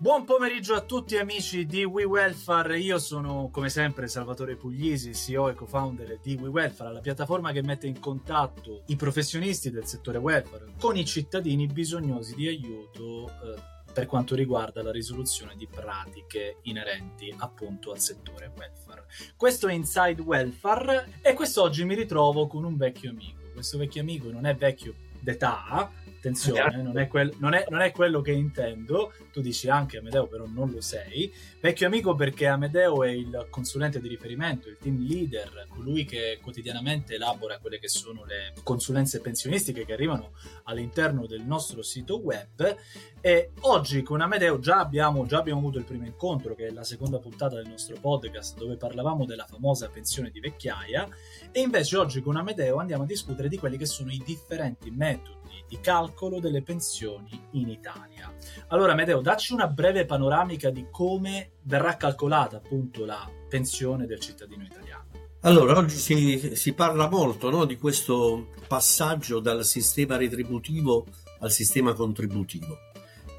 Buon 0.00 0.24
pomeriggio 0.24 0.72
a 0.72 0.80
tutti 0.80 1.18
amici 1.18 1.66
di 1.66 1.84
WeWelfare, 1.84 2.78
io 2.78 2.98
sono 2.98 3.50
come 3.52 3.68
sempre 3.68 4.08
Salvatore 4.08 4.56
Puglisi, 4.56 5.14
CEO 5.14 5.50
e 5.50 5.54
co-founder 5.54 6.20
di 6.22 6.38
WeWelfare, 6.40 6.94
la 6.94 7.00
piattaforma 7.00 7.52
che 7.52 7.62
mette 7.62 7.86
in 7.86 8.00
contatto 8.00 8.84
i 8.86 8.96
professionisti 8.96 9.70
del 9.70 9.84
settore 9.84 10.16
welfare 10.16 10.72
con 10.80 10.96
i 10.96 11.04
cittadini 11.04 11.66
bisognosi 11.66 12.34
di 12.34 12.48
aiuto 12.48 13.28
eh, 13.28 13.92
per 13.92 14.06
quanto 14.06 14.34
riguarda 14.34 14.82
la 14.82 14.90
risoluzione 14.90 15.54
di 15.54 15.66
pratiche 15.66 16.60
inerenti 16.62 17.34
appunto 17.36 17.92
al 17.92 18.00
settore 18.00 18.50
welfare. 18.56 19.04
Questo 19.36 19.68
è 19.68 19.74
Inside 19.74 20.22
Welfare 20.22 21.18
e 21.20 21.34
quest'oggi 21.34 21.84
mi 21.84 21.94
ritrovo 21.94 22.46
con 22.46 22.64
un 22.64 22.78
vecchio 22.78 23.10
amico. 23.10 23.50
Questo 23.52 23.76
vecchio 23.76 24.00
amico 24.00 24.30
non 24.30 24.46
è 24.46 24.54
vecchio 24.56 24.94
d'età, 25.20 25.90
attenzione, 26.20 26.82
non 26.82 26.98
è, 26.98 27.08
quel, 27.08 27.34
non, 27.38 27.54
è, 27.54 27.64
non 27.70 27.80
è, 27.80 27.90
quello 27.92 28.20
che 28.20 28.32
intendo, 28.32 29.12
tu 29.32 29.40
dici 29.40 29.68
anche 29.70 29.98
Amedeo, 29.98 30.26
però 30.26 30.46
non 30.46 30.70
lo 30.70 30.82
sei. 30.82 31.32
Vecchio 31.60 31.86
amico 31.86 32.14
perché 32.14 32.46
Amedeo 32.46 33.02
è 33.02 33.08
il 33.08 33.46
consulente 33.48 34.00
di 34.00 34.08
riferimento, 34.08 34.68
il 34.68 34.76
team 34.78 34.98
leader, 34.98 35.66
colui 35.68 36.04
che 36.04 36.38
quotidianamente 36.42 37.14
elabora 37.14 37.58
quelle 37.58 37.78
che 37.78 37.88
sono 37.88 38.24
le 38.26 38.52
consulenze 38.62 39.20
pensionistiche 39.20 39.86
che 39.86 39.94
arrivano 39.94 40.32
all'interno 40.64 41.26
del 41.26 41.42
nostro 41.42 41.82
sito 41.82 42.18
web. 42.18 42.76
E 43.22 43.50
oggi 43.60 44.02
con 44.02 44.22
Amedeo 44.22 44.58
già 44.60 44.78
abbiamo, 44.78 45.26
già 45.26 45.38
abbiamo 45.38 45.60
avuto 45.60 45.76
il 45.76 45.84
primo 45.84 46.06
incontro, 46.06 46.54
che 46.54 46.68
è 46.68 46.70
la 46.70 46.84
seconda 46.84 47.18
puntata 47.18 47.56
del 47.56 47.68
nostro 47.68 47.96
podcast, 48.00 48.56
dove 48.56 48.76
parlavamo 48.76 49.26
della 49.26 49.44
famosa 49.44 49.88
pensione 49.88 50.30
di 50.30 50.40
vecchiaia. 50.40 51.06
E 51.52 51.60
invece 51.60 51.98
oggi 51.98 52.22
con 52.22 52.36
Amedeo 52.36 52.78
andiamo 52.78 53.02
a 53.02 53.06
discutere 53.06 53.48
di 53.48 53.58
quelli 53.58 53.76
che 53.76 53.84
sono 53.84 54.10
i 54.10 54.22
differenti 54.24 54.90
metodi 54.90 55.62
di 55.68 55.78
calcolo 55.80 56.40
delle 56.40 56.62
pensioni 56.62 57.30
in 57.52 57.68
Italia. 57.68 58.32
Allora, 58.68 58.94
Medeo, 58.94 59.20
dacci 59.20 59.52
una 59.52 59.66
breve 59.66 60.06
panoramica 60.06 60.70
di 60.70 60.86
come 60.90 61.52
verrà 61.64 61.96
calcolata 61.96 62.56
appunto 62.56 63.04
la 63.04 63.30
pensione 63.50 64.06
del 64.06 64.20
cittadino 64.20 64.64
italiano. 64.64 65.08
Allora, 65.42 65.76
oggi 65.76 65.96
si, 65.96 66.56
si 66.56 66.72
parla 66.72 67.08
molto 67.08 67.50
no, 67.50 67.66
di 67.66 67.76
questo 67.76 68.48
passaggio 68.66 69.40
dal 69.40 69.64
sistema 69.64 70.16
retributivo 70.16 71.06
al 71.40 71.50
sistema 71.50 71.92
contributivo. 71.94 72.89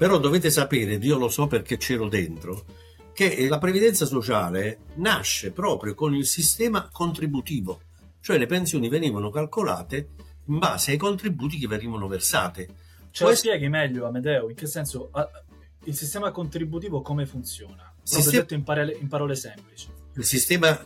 Però 0.02 0.18
dovete 0.18 0.50
sapere, 0.50 0.94
io 0.94 1.16
lo 1.16 1.28
so 1.28 1.46
perché 1.46 1.76
c'ero 1.76 2.08
dentro, 2.08 2.64
che 3.12 3.46
la 3.46 3.58
previdenza 3.58 4.04
sociale 4.04 4.80
nasce 4.94 5.52
proprio 5.52 5.94
con 5.94 6.12
il 6.12 6.26
sistema 6.26 6.88
contributivo, 6.90 7.82
cioè 8.20 8.36
le 8.36 8.46
pensioni 8.46 8.88
venivano 8.88 9.30
calcolate 9.30 10.08
in 10.46 10.58
base 10.58 10.90
ai 10.90 10.96
contributi 10.96 11.56
che 11.56 11.68
venivano 11.68 12.08
versate. 12.08 12.68
Ce 13.12 13.22
lo 13.22 13.32
spieghi 13.32 13.68
meglio, 13.68 14.04
Amedeo? 14.04 14.48
In 14.48 14.56
che 14.56 14.66
senso 14.66 15.10
il 15.84 15.94
sistema 15.94 16.32
contributivo 16.32 17.00
come 17.00 17.24
funziona? 17.24 17.94
Sistema... 18.02 18.40
detto 18.40 18.54
in, 18.54 18.64
pare... 18.64 18.96
in 19.00 19.06
parole 19.06 19.36
semplici. 19.36 19.86
Il 20.16 20.24
sistema 20.24 20.84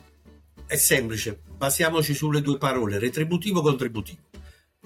è 0.66 0.76
semplice, 0.76 1.40
basiamoci 1.56 2.12
sulle 2.12 2.42
due 2.42 2.58
parole, 2.58 2.98
retributivo-contributivo. 2.98 4.24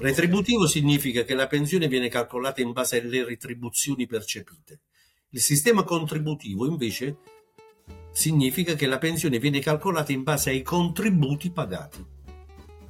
Retributivo 0.01 0.67
significa 0.67 1.25
che 1.25 1.35
la 1.35 1.47
pensione 1.47 1.87
viene 1.87 2.09
calcolata 2.09 2.63
in 2.63 2.73
base 2.73 3.03
alle 3.03 3.23
retribuzioni 3.23 4.07
percepite. 4.07 4.81
Il 5.29 5.43
sistema 5.43 5.83
contributivo 5.83 6.67
invece 6.67 7.19
significa 8.11 8.73
che 8.73 8.87
la 8.87 8.97
pensione 8.97 9.39
viene 9.39 9.61
calcolata 9.61 10.11
in 10.13 10.23
base 10.23 10.49
ai 10.49 10.63
contributi 10.63 11.51
pagati 11.51 12.03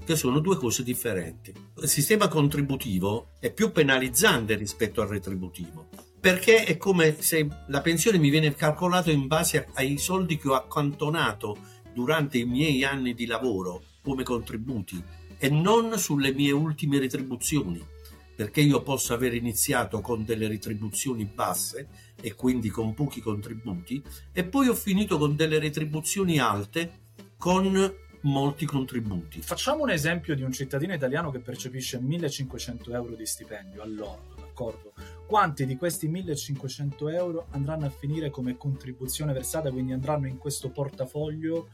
che 0.05 0.15
sono 0.15 0.39
due 0.39 0.57
cose 0.57 0.85
differenti. 0.85 1.53
Il 1.83 1.89
sistema 1.89 2.29
contributivo 2.29 3.31
è 3.41 3.53
più 3.53 3.73
penalizzante 3.73 4.55
rispetto 4.55 5.03
al 5.03 5.09
retributivo, 5.09 5.89
perché 6.21 6.63
è 6.63 6.77
come 6.77 7.21
se 7.21 7.45
la 7.67 7.81
pensione 7.81 8.19
mi 8.19 8.31
viene 8.31 8.55
calcolata 8.55 9.11
in 9.11 9.27
base 9.27 9.67
ai 9.75 9.99
soldi 9.99 10.39
che 10.39 10.49
ho 10.49 10.55
accantonato 10.55 11.59
durante 11.93 12.39
i 12.39 12.45
miei 12.45 12.85
anni 12.85 13.15
di 13.15 13.27
lavoro 13.27 13.83
come 14.01 14.23
contributi 14.23 15.19
e 15.43 15.49
non 15.49 15.99
sulle 15.99 16.35
mie 16.35 16.53
ultime 16.53 16.99
retribuzioni, 16.99 17.83
perché 18.37 18.61
io 18.61 18.83
posso 18.83 19.15
aver 19.15 19.33
iniziato 19.35 20.01
con 20.01 20.25
delle 20.25 20.47
retribuzioni 20.47 21.25
basse 21.25 21.89
e 22.21 22.35
quindi 22.35 22.69
con 22.69 22.93
pochi 22.93 23.23
contributi 23.23 24.03
e 24.33 24.45
poi 24.45 24.69
ho 24.69 24.75
finito 24.75 25.17
con 25.17 25.35
delle 25.37 25.59
retribuzioni 25.59 26.39
alte 26.39 27.09
con 27.39 27.95
molti 28.23 28.67
contributi. 28.67 29.41
Facciamo 29.41 29.83
un 29.83 29.91
esempio 29.91 30.35
di 30.35 30.43
un 30.43 30.53
cittadino 30.53 30.93
italiano 30.93 31.31
che 31.31 31.39
percepisce 31.39 31.99
1500 32.01 32.93
euro 32.93 33.15
di 33.15 33.25
stipendio 33.25 33.83
all'ordo, 33.83 34.35
d'accordo? 34.37 34.93
Quanti 35.27 35.65
di 35.65 35.77
questi 35.77 36.07
1500 36.09 37.09
euro 37.09 37.47
andranno 37.53 37.87
a 37.87 37.91
finire 37.91 38.29
come 38.29 38.59
contribuzione 38.59 39.33
versata, 39.33 39.71
quindi 39.71 39.93
andranno 39.93 40.27
in 40.27 40.37
questo 40.37 40.69
portafoglio 40.69 41.71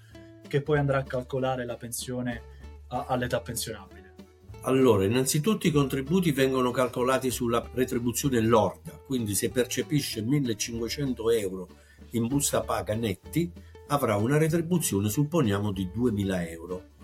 che 0.46 0.62
poi 0.62 0.78
andrà 0.78 0.98
a 0.98 1.02
calcolare 1.02 1.64
la 1.64 1.76
pensione 1.76 2.54
a, 2.88 3.06
all'età 3.08 3.40
pensionabile? 3.40 4.14
Allora, 4.62 5.04
innanzitutto 5.04 5.66
i 5.68 5.70
contributi 5.70 6.32
vengono 6.32 6.72
calcolati 6.72 7.30
sulla 7.30 7.64
retribuzione 7.72 8.40
lorda, 8.40 8.90
quindi 9.06 9.34
se 9.34 9.50
percepisce 9.50 10.22
1500 10.22 11.30
euro 11.30 11.68
in 12.10 12.26
busta 12.26 12.62
paga 12.62 12.94
netti, 12.94 13.52
avrà 13.88 14.16
una 14.16 14.38
retribuzione, 14.38 15.08
supponiamo, 15.08 15.70
di 15.70 15.88
2.000 15.94 16.50
euro. 16.50 16.94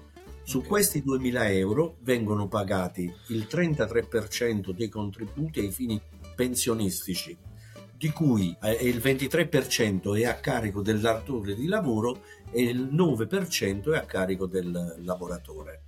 Su 0.43 0.59
okay. 0.59 0.69
questi 0.69 1.05
2.000 1.07 1.51
euro 1.53 1.97
vengono 2.01 2.49
pagati 2.49 3.13
il 3.29 3.47
33% 3.49 4.71
dei 4.71 4.89
contributi 4.89 5.61
ai 5.61 5.71
fini 5.71 6.01
pensionistici, 6.35 7.37
di 7.97 8.11
cui 8.11 8.57
eh, 8.61 8.73
il 8.89 8.97
23% 8.97 10.19
è 10.19 10.25
a 10.25 10.35
carico 10.35 10.83
del 10.83 10.99
datore 10.99 11.55
di 11.55 11.67
lavoro 11.67 12.23
e 12.53 12.63
il 12.63 12.91
9% 12.93 13.93
è 13.93 13.97
a 13.97 14.05
carico 14.05 14.47
del 14.47 14.97
lavoratore 15.03 15.85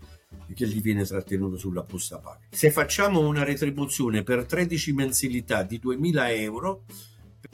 che 0.55 0.67
gli 0.67 0.81
viene 0.81 1.05
trattenuto 1.05 1.57
sulla 1.57 1.83
busta 1.83 2.19
paga. 2.19 2.41
Se 2.51 2.71
facciamo 2.71 3.21
una 3.21 3.45
retribuzione 3.45 4.23
per 4.23 4.45
13 4.45 4.93
mensilità 4.93 5.63
di 5.63 5.81
2.000 5.83 6.41
euro, 6.41 6.85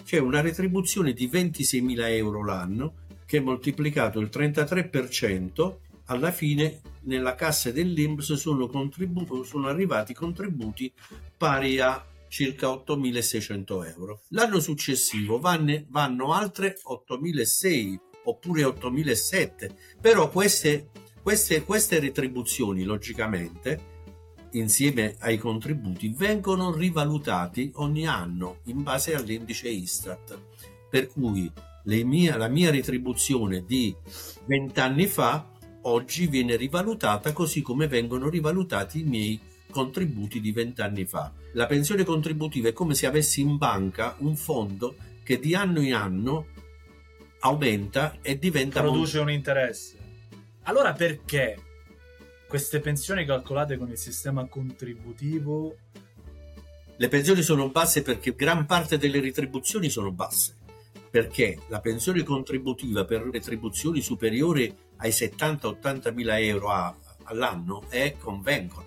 c'è 0.05 0.19
una 0.19 0.41
retribuzione 0.41 1.13
di 1.13 1.29
26.000 1.29 2.09
euro 2.11 2.45
l'anno 2.45 2.95
che 3.27 3.41
moltiplicato 3.41 4.19
il 4.19 4.29
33%, 4.33 5.77
alla 6.07 6.33
fine 6.33 6.81
nella 7.03 7.37
cassa 7.37 7.71
dell'Inps 7.71 8.33
sono, 8.33 8.69
sono 9.45 9.69
arrivati 9.69 10.13
contributi 10.13 10.93
pari 11.37 11.79
a 11.79 12.05
circa 12.29 12.67
8.600 12.67 13.95
euro. 13.95 14.23
L'anno 14.29 14.59
successivo 14.59 15.39
vanno, 15.39 15.85
vanno 15.89 16.33
altre 16.33 16.77
8.600 16.85 18.10
oppure 18.25 18.63
8.700, 18.63 19.71
però 20.01 20.31
queste, 20.31 20.91
queste, 21.23 21.65
queste 21.65 21.99
retribuzioni 22.01 22.85
logicamente 22.85 23.89
insieme 24.53 25.17
ai 25.21 25.39
contributi 25.39 26.13
vengono 26.17 26.73
rivalutati 26.73 27.71
ogni 27.77 28.07
anno 28.07 28.59
in 28.65 28.83
base 28.83 29.15
all'indice 29.15 29.69
Istat, 29.69 30.39
per 30.89 31.09
cui 31.09 31.51
mie, 31.85 32.37
la 32.37 32.49
mia 32.49 32.71
retribuzione 32.71 33.65
di 33.65 33.95
vent'anni 34.47 35.07
fa 35.07 35.49
oggi 35.83 36.27
viene 36.27 36.57
rivalutata 36.57 37.33
così 37.33 37.63
come 37.63 37.87
vengono 37.87 38.29
rivalutati 38.29 39.01
i 39.01 39.05
miei 39.05 39.41
contributi 39.71 40.41
di 40.41 40.53
vent'anni 40.53 41.07
fa. 41.07 41.33
La 41.53 41.67
pensione 41.67 42.05
contributiva 42.05 42.69
è 42.69 42.73
come 42.73 42.95
se 42.95 43.07
avessi 43.07 43.41
in 43.41 43.57
banca 43.57 44.17
un 44.19 44.37
fondo 44.37 44.97
che 45.23 45.39
di 45.39 45.55
anno 45.55 45.81
in 45.81 45.95
anno 45.95 46.47
aumenta 47.41 48.19
e 48.23 48.39
diventa 48.39 48.81
produce 48.81 49.17
molto... 49.17 49.23
un 49.23 49.31
interesse. 49.31 49.99
Allora 50.63 50.93
perché 50.93 51.59
queste 52.49 52.81
pensioni 52.81 53.25
calcolate 53.25 53.77
con 53.77 53.91
il 53.91 53.99
sistema 53.99 54.47
contributivo? 54.47 55.77
Le 56.97 57.09
pensioni 57.09 57.43
sono 57.43 57.71
basse 57.71 58.03
perché 58.03 58.35
gran 58.35 58.67
parte 58.67 58.99
delle 58.99 59.21
retribuzioni 59.21 59.89
sono 59.89 60.11
basse. 60.13 60.57
Perché 61.11 61.59
la 61.69 61.81
pensione 61.81 62.23
contributiva 62.23 63.05
per 63.05 63.23
retribuzioni 63.23 64.01
superiori 64.01 64.73
ai 64.99 65.11
70-80 65.11 66.13
mila 66.15 66.39
euro 66.39 66.69
a, 66.71 66.95
all'anno 67.25 67.85
è 67.89 68.17
convencono, 68.19 68.87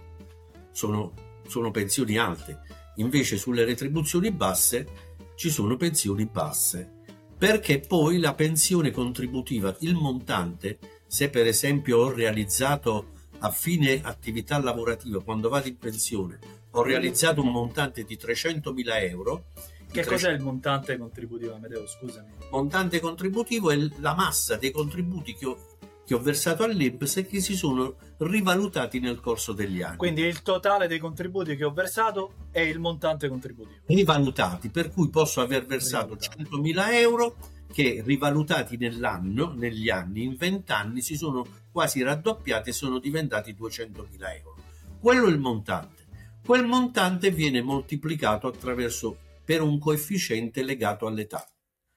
sono, 0.72 1.14
sono 1.48 1.72
pensioni 1.72 2.18
alte, 2.18 2.62
invece 2.98 3.38
sulle 3.38 3.66
retribuzioni 3.66 4.32
basse 4.32 4.88
ci 5.36 5.50
sono 5.50 5.76
pensioni 5.76 6.26
basse, 6.26 7.02
perché 7.44 7.82
poi 7.82 8.20
la 8.20 8.34
pensione 8.34 8.90
contributiva, 8.90 9.76
il 9.82 9.96
montante, 9.96 10.80
se 11.06 11.30
per 11.30 11.46
esempio 11.46 11.98
ho 11.98 12.10
realizzato 12.10 13.08
a 13.40 13.52
fine 13.52 14.00
attività 14.02 14.58
lavorativa, 14.62 15.22
quando 15.22 15.50
vado 15.50 15.68
in 15.68 15.78
pensione, 15.78 16.40
ho 16.72 16.82
realizzato 16.82 17.42
un 17.42 17.52
montante 17.52 18.06
di 18.06 18.16
300 18.16 18.72
mila 18.72 18.98
euro, 19.02 19.48
che 19.92 20.04
tre... 20.04 20.12
cos'è 20.12 20.32
il 20.32 20.40
montante 20.40 20.98
contributivo, 20.98 21.54
Amedeo? 21.54 21.86
Scusami. 21.86 22.30
Montante 22.50 23.02
contributivo 23.02 23.72
è 23.72 23.90
la 24.00 24.16
massa 24.16 24.56
dei 24.56 24.72
contributi 24.72 25.34
che 25.34 25.46
ho, 25.46 25.73
che 26.06 26.14
ho 26.14 26.20
versato 26.20 26.64
all'INPS 26.64 27.18
e 27.18 27.26
che 27.26 27.40
si 27.40 27.56
sono 27.56 27.96
rivalutati 28.18 29.00
nel 29.00 29.20
corso 29.20 29.54
degli 29.54 29.82
anni. 29.82 29.98
Quindi 29.98 30.22
il 30.22 30.42
totale 30.42 30.88
dei 30.88 31.00
contributi 31.00 31.56
che 31.56 31.64
ho 31.64 31.72
versato 31.72 32.48
è 32.52 32.60
il 32.60 32.80
montante 32.80 33.28
contributivo. 33.28 33.82
Rivalutati, 33.86 34.70
per 34.70 34.92
cui 34.92 35.10
posso 35.10 35.42
aver 35.42 35.66
versato 35.66 36.16
100.000 36.16 36.94
euro 36.94 37.36
che 37.72 38.04
rivalutati 38.06 38.78
nell'anno, 38.78 39.54
negli 39.54 39.90
anni, 39.90 40.24
in 40.24 40.36
20 40.36 40.72
anni, 40.72 41.02
si 41.02 41.16
sono 41.16 41.46
quasi 41.72 42.04
raddoppiati 42.04 42.70
e 42.70 42.74
sono 42.74 43.00
diventati 43.00 43.56
200.000 43.60 44.36
euro. 44.38 44.56
Quello 45.00 45.28
è 45.28 45.30
il 45.30 45.40
montante. 45.40 46.04
Quel 46.46 46.66
montante 46.66 47.32
viene 47.32 47.62
moltiplicato 47.62 48.48
attraverso 48.48 49.18
per 49.44 49.62
un 49.62 49.80
coefficiente 49.80 50.62
legato 50.64 51.08
all'età. 51.08 51.48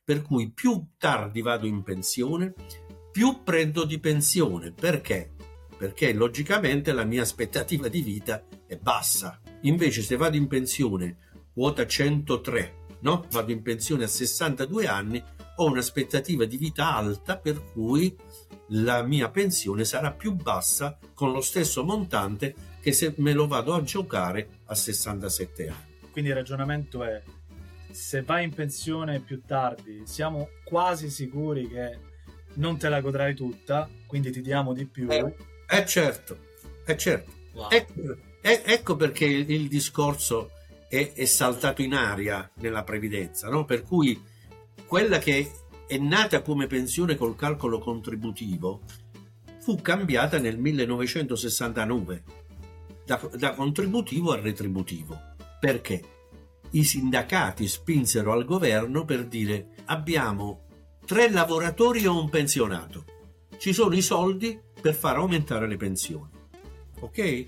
Per 0.03 0.23
cui 0.23 0.51
più 0.51 0.93
tardi 0.97 1.43
vado 1.43 1.67
in 1.67 1.83
pensione, 1.83 2.55
più 3.17 3.43
prendo 3.43 3.87
di 3.87 3.99
pensione. 3.99 4.73
Perché? 4.73 5.31
Perché 5.79 6.13
logicamente 6.13 6.93
la 6.93 7.05
mia 7.05 7.23
aspettativa 7.23 7.89
di 7.89 8.03
vita 8.03 8.45
è 8.67 8.77
bassa. 8.77 9.41
Invece 9.63 10.03
se 10.03 10.17
vado 10.17 10.37
in 10.37 10.47
pensione 10.49 11.17
quota 11.51 11.87
103, 11.87 12.75
no? 13.01 13.25
Vado 13.31 13.53
in 13.53 13.63
pensione 13.63 14.05
a 14.05 14.07
62 14.07 14.87
anni, 14.87 15.25
ho 15.57 15.65
un'aspettativa 15.65 16.45
di 16.45 16.59
vita 16.59 16.95
alta 16.95 17.39
per 17.39 17.65
cui 17.73 18.15
la 18.69 19.03
mia 19.03 19.31
pensione 19.31 19.87
sarà 19.87 20.13
più 20.13 20.35
bassa 20.35 20.99
con 21.15 21.33
lo 21.33 21.41
stesso 21.41 21.85
montante 21.85 22.55
che 22.83 22.93
se 22.93 23.15
me 23.17 23.33
lo 23.33 23.47
vado 23.47 23.73
a 23.73 23.83
giocare 23.83 24.59
a 24.67 24.75
67 24.75 25.69
anni. 25.69 26.11
Quindi 26.11 26.33
il 26.33 26.37
ragionamento 26.37 27.03
è 27.03 27.23
se 27.91 28.21
vai 28.21 28.45
in 28.45 28.53
pensione 28.53 29.21
più 29.21 29.41
tardi, 29.41 30.03
siamo 30.05 30.49
quasi 30.65 31.09
sicuri 31.09 31.67
che 31.67 32.15
non 32.57 32.79
te 32.79 32.89
la 32.89 33.01
godrai 33.01 33.35
tutta, 33.35 33.89
quindi 34.07 34.31
ti 34.31 34.41
diamo 34.41 34.73
di 34.73 34.87
più. 34.87 35.09
Eh, 35.11 35.35
eh 35.69 35.87
certo, 35.87 36.39
è 36.85 36.95
certo. 36.97 37.33
Wow. 37.53 37.69
Ecco, 37.71 38.17
eh, 38.41 38.63
ecco, 38.65 38.97
perché 38.97 39.25
il, 39.25 39.51
il 39.51 39.69
discorso 39.69 40.51
è, 40.89 41.13
è, 41.15 41.25
saltato 41.25 41.83
in 41.83 41.95
aria 41.95 42.51
nella 42.57 42.85
previdenza, 42.85 43.49
no? 43.49 43.65
per 43.65 43.83
cui 43.83 44.21
quella 44.87 45.19
che 45.19 45.51
è 45.87 45.97
nata 45.99 46.43
come 46.43 46.67
pensione 46.67 47.17
col 47.17 47.37
calcolo 47.37 47.79
contributivo 47.79 48.83
fu 49.59 49.81
cambiata 49.81 50.39
nel 50.39 50.59
1969 50.59 52.23
da, 53.05 53.21
da 53.37 53.55
contributivo 53.55 54.33
a 54.33 54.41
retributivo. 54.41 55.19
Perché? 55.59 56.03
I 56.71 56.85
sindacati 56.85 57.67
spinsero 57.69 58.33
al 58.33 58.45
governo 58.45 59.05
per 59.05 59.27
dire 59.27 59.69
abbiamo 59.87 60.66
tre 61.07 61.31
lavoratori 61.31 62.05
o 62.05 62.21
un 62.21 62.29
pensionato. 62.29 63.05
Ci 63.57 63.73
sono 63.73 63.95
i 63.95 64.03
soldi 64.03 64.61
per 64.81 64.93
far 64.93 65.17
aumentare 65.17 65.69
le 65.69 65.77
pensioni. 65.77 66.31
Ok? 66.99 67.47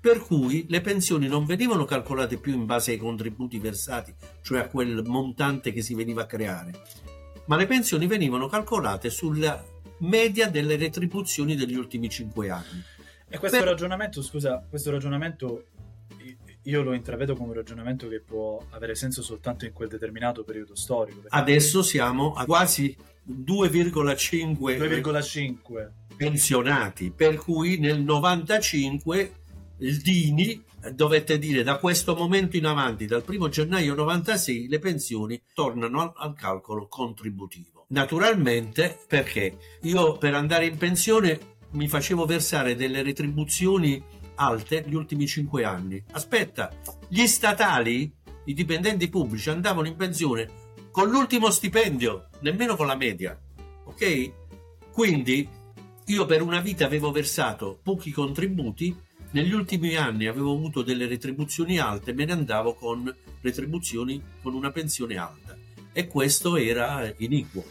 Per 0.00 0.20
cui 0.20 0.66
le 0.68 0.80
pensioni 0.80 1.26
non 1.26 1.44
venivano 1.44 1.84
calcolate 1.84 2.38
più 2.38 2.54
in 2.54 2.64
base 2.64 2.92
ai 2.92 2.98
contributi 2.98 3.58
versati, 3.58 4.14
cioè 4.40 4.60
a 4.60 4.68
quel 4.68 5.02
montante 5.04 5.72
che 5.72 5.82
si 5.82 5.94
veniva 5.94 6.22
a 6.22 6.26
creare, 6.26 6.72
ma 7.46 7.56
le 7.56 7.66
pensioni 7.66 8.06
venivano 8.06 8.46
calcolate 8.46 9.10
sulla 9.10 9.62
media 9.98 10.48
delle 10.48 10.76
retribuzioni 10.76 11.56
degli 11.56 11.76
ultimi 11.76 12.08
cinque 12.08 12.50
anni. 12.50 12.82
E 13.28 13.38
questo 13.38 13.58
per... 13.58 13.66
ragionamento, 13.66 14.22
scusa, 14.22 14.64
questo 14.68 14.90
ragionamento 14.90 15.66
io 16.64 16.82
lo 16.82 16.92
intravedo 16.92 17.34
come 17.34 17.48
un 17.48 17.54
ragionamento 17.54 18.08
che 18.08 18.20
può 18.20 18.64
avere 18.70 18.94
senso 18.94 19.22
soltanto 19.22 19.64
in 19.64 19.72
quel 19.72 19.88
determinato 19.88 20.44
periodo 20.44 20.74
storico. 20.76 21.22
Adesso 21.28 21.82
siamo 21.82 22.32
a 22.34 22.44
quasi 22.44 22.96
2,5 23.28 24.76
2,5 24.78 25.90
pensionati, 26.16 27.10
per 27.10 27.36
cui 27.36 27.78
nel 27.78 28.00
95 28.00 29.32
il 29.78 30.00
Dini 30.00 30.62
dovette 30.92 31.38
dire 31.38 31.62
da 31.62 31.78
questo 31.78 32.14
momento 32.14 32.56
in 32.56 32.66
avanti, 32.66 33.06
dal 33.06 33.24
1 33.26 33.48
gennaio 33.48 33.94
96, 33.94 34.68
le 34.68 34.78
pensioni 34.78 35.42
tornano 35.54 36.00
al, 36.00 36.12
al 36.16 36.34
calcolo 36.34 36.86
contributivo. 36.88 37.86
Naturalmente 37.88 38.98
perché 39.06 39.56
io 39.82 40.16
per 40.16 40.34
andare 40.34 40.66
in 40.66 40.76
pensione 40.76 41.38
mi 41.72 41.88
facevo 41.88 42.24
versare 42.24 42.74
delle 42.74 43.02
retribuzioni 43.02 44.02
alte 44.36 44.84
gli 44.86 44.94
ultimi 44.94 45.26
cinque 45.26 45.64
anni. 45.64 46.02
Aspetta, 46.12 46.70
gli 47.08 47.26
statali, 47.26 48.12
i 48.46 48.54
dipendenti 48.54 49.08
pubblici 49.08 49.50
andavano 49.50 49.86
in 49.86 49.96
pensione 49.96 50.60
con 50.90 51.08
l'ultimo 51.08 51.50
stipendio, 51.50 52.28
nemmeno 52.40 52.76
con 52.76 52.86
la 52.86 52.96
media. 52.96 53.38
Ok? 53.84 54.32
Quindi 54.92 55.48
io 56.06 56.26
per 56.26 56.42
una 56.42 56.60
vita 56.60 56.84
avevo 56.84 57.10
versato 57.10 57.78
pochi 57.82 58.10
contributi, 58.10 58.94
negli 59.30 59.52
ultimi 59.52 59.96
anni 59.96 60.26
avevo 60.26 60.52
avuto 60.52 60.82
delle 60.82 61.06
retribuzioni 61.06 61.78
alte, 61.78 62.12
me 62.12 62.26
ne 62.26 62.32
andavo 62.32 62.74
con 62.74 63.14
retribuzioni 63.40 64.22
con 64.42 64.54
una 64.54 64.70
pensione 64.70 65.16
alta 65.16 65.56
e 65.92 66.06
questo 66.06 66.56
era 66.56 67.10
iniquo. 67.16 67.64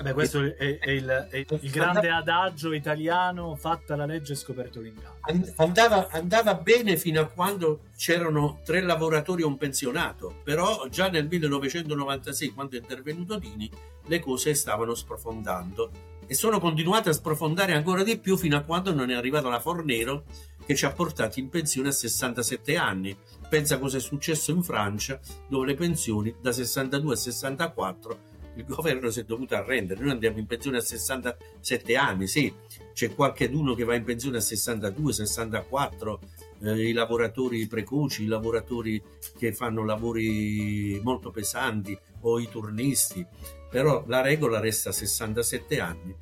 Beh, 0.00 0.14
questo 0.14 0.42
è, 0.42 0.78
è, 0.78 0.90
il, 0.90 1.06
è, 1.30 1.36
il, 1.36 1.70
grande 1.70 2.08
adagio 2.08 2.72
italiano, 2.72 3.54
fatta 3.56 3.94
la 3.94 4.06
legge 4.06 4.34
scoperto 4.34 4.80
l'inganno. 4.80 5.18
Andava, 5.56 6.08
andava, 6.08 6.54
bene 6.54 6.96
fino 6.96 7.20
a 7.20 7.26
quando 7.26 7.82
c'erano 7.96 8.60
tre 8.64 8.80
lavoratori 8.80 9.42
e 9.42 9.44
un 9.44 9.58
pensionato, 9.58 10.40
però 10.42 10.88
già 10.88 11.10
nel 11.10 11.28
1996, 11.28 12.48
quando 12.50 12.76
è 12.76 12.80
intervenuto 12.80 13.38
Dini, 13.38 13.70
le 14.06 14.18
cose 14.18 14.54
stavano 14.54 14.94
sprofondando 14.94 15.90
e 16.26 16.34
sono 16.34 16.58
continuate 16.58 17.10
a 17.10 17.12
sprofondare 17.12 17.74
ancora 17.74 18.02
di 18.02 18.18
più 18.18 18.38
fino 18.38 18.56
a 18.56 18.62
quando 18.62 18.94
non 18.94 19.10
è 19.10 19.14
arrivata 19.14 19.50
la 19.50 19.60
Fornero 19.60 20.24
che 20.64 20.74
ci 20.74 20.86
ha 20.86 20.92
portati 20.92 21.40
in 21.40 21.50
pensione 21.50 21.88
a 21.88 21.92
67 21.92 22.76
anni. 22.76 23.14
Pensa 23.46 23.78
cosa 23.78 23.98
è 23.98 24.00
successo 24.00 24.52
in 24.52 24.62
Francia, 24.62 25.20
dove 25.48 25.66
le 25.66 25.74
pensioni 25.74 26.34
da 26.40 26.50
62 26.50 27.12
a 27.12 27.16
64 27.16 28.18
il 28.54 28.64
governo 28.64 29.10
si 29.10 29.20
è 29.20 29.24
dovuto 29.24 29.54
arrendere. 29.54 30.00
Noi 30.00 30.10
andiamo 30.10 30.38
in 30.38 30.46
pensione 30.46 30.78
a 30.78 30.80
67 30.80 31.96
anni, 31.96 32.26
sì, 32.26 32.52
c'è 32.92 33.14
qualcheduno 33.14 33.74
che 33.74 33.84
va 33.84 33.94
in 33.94 34.04
pensione 34.04 34.38
a 34.38 34.40
62, 34.40 35.12
64, 35.12 36.20
eh, 36.62 36.88
i 36.88 36.92
lavoratori 36.92 37.66
precoci, 37.66 38.24
i 38.24 38.26
lavoratori 38.26 39.02
che 39.38 39.52
fanno 39.52 39.84
lavori 39.84 41.00
molto 41.02 41.30
pesanti 41.30 41.98
o 42.20 42.38
i 42.38 42.48
turnisti, 42.48 43.26
però 43.70 44.04
la 44.06 44.20
regola 44.20 44.60
resta 44.60 44.90
a 44.90 44.92
67 44.92 45.80
anni. 45.80 46.16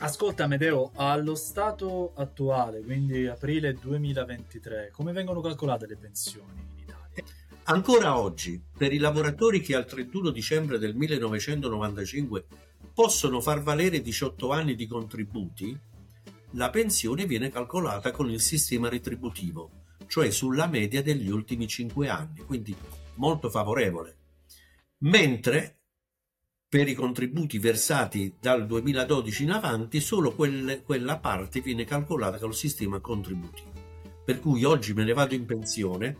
Ascolta 0.00 0.46
Medeo, 0.46 0.92
allo 0.94 1.34
stato 1.34 2.12
attuale, 2.14 2.82
quindi 2.82 3.26
aprile 3.26 3.74
2023, 3.74 4.90
come 4.92 5.12
vengono 5.12 5.40
calcolate 5.40 5.86
le 5.86 5.96
pensioni? 5.96 6.77
Ancora 7.70 8.18
oggi, 8.18 8.62
per 8.78 8.94
i 8.94 8.98
lavoratori 8.98 9.60
che 9.60 9.74
al 9.74 9.84
31 9.84 10.30
dicembre 10.30 10.78
del 10.78 10.96
1995 10.96 12.46
possono 12.94 13.42
far 13.42 13.62
valere 13.62 14.00
18 14.00 14.50
anni 14.50 14.74
di 14.74 14.86
contributi, 14.86 15.78
la 16.52 16.70
pensione 16.70 17.26
viene 17.26 17.50
calcolata 17.50 18.10
con 18.10 18.30
il 18.30 18.40
sistema 18.40 18.88
retributivo, 18.88 19.82
cioè 20.06 20.30
sulla 20.30 20.66
media 20.66 21.02
degli 21.02 21.28
ultimi 21.28 21.68
5 21.68 22.08
anni, 22.08 22.38
quindi 22.46 22.74
molto 23.16 23.50
favorevole. 23.50 24.16
Mentre 25.00 25.80
per 26.66 26.88
i 26.88 26.94
contributi 26.94 27.58
versati 27.58 28.34
dal 28.40 28.66
2012 28.66 29.42
in 29.42 29.50
avanti, 29.50 30.00
solo 30.00 30.32
quelle, 30.32 30.82
quella 30.82 31.18
parte 31.18 31.60
viene 31.60 31.84
calcolata 31.84 32.38
con 32.38 32.48
il 32.48 32.56
sistema 32.56 32.98
contributivo. 33.00 33.78
Per 34.24 34.40
cui 34.40 34.64
oggi 34.64 34.92
me 34.92 35.04
ne 35.04 35.14
vado 35.14 35.34
in 35.34 35.46
pensione 35.46 36.18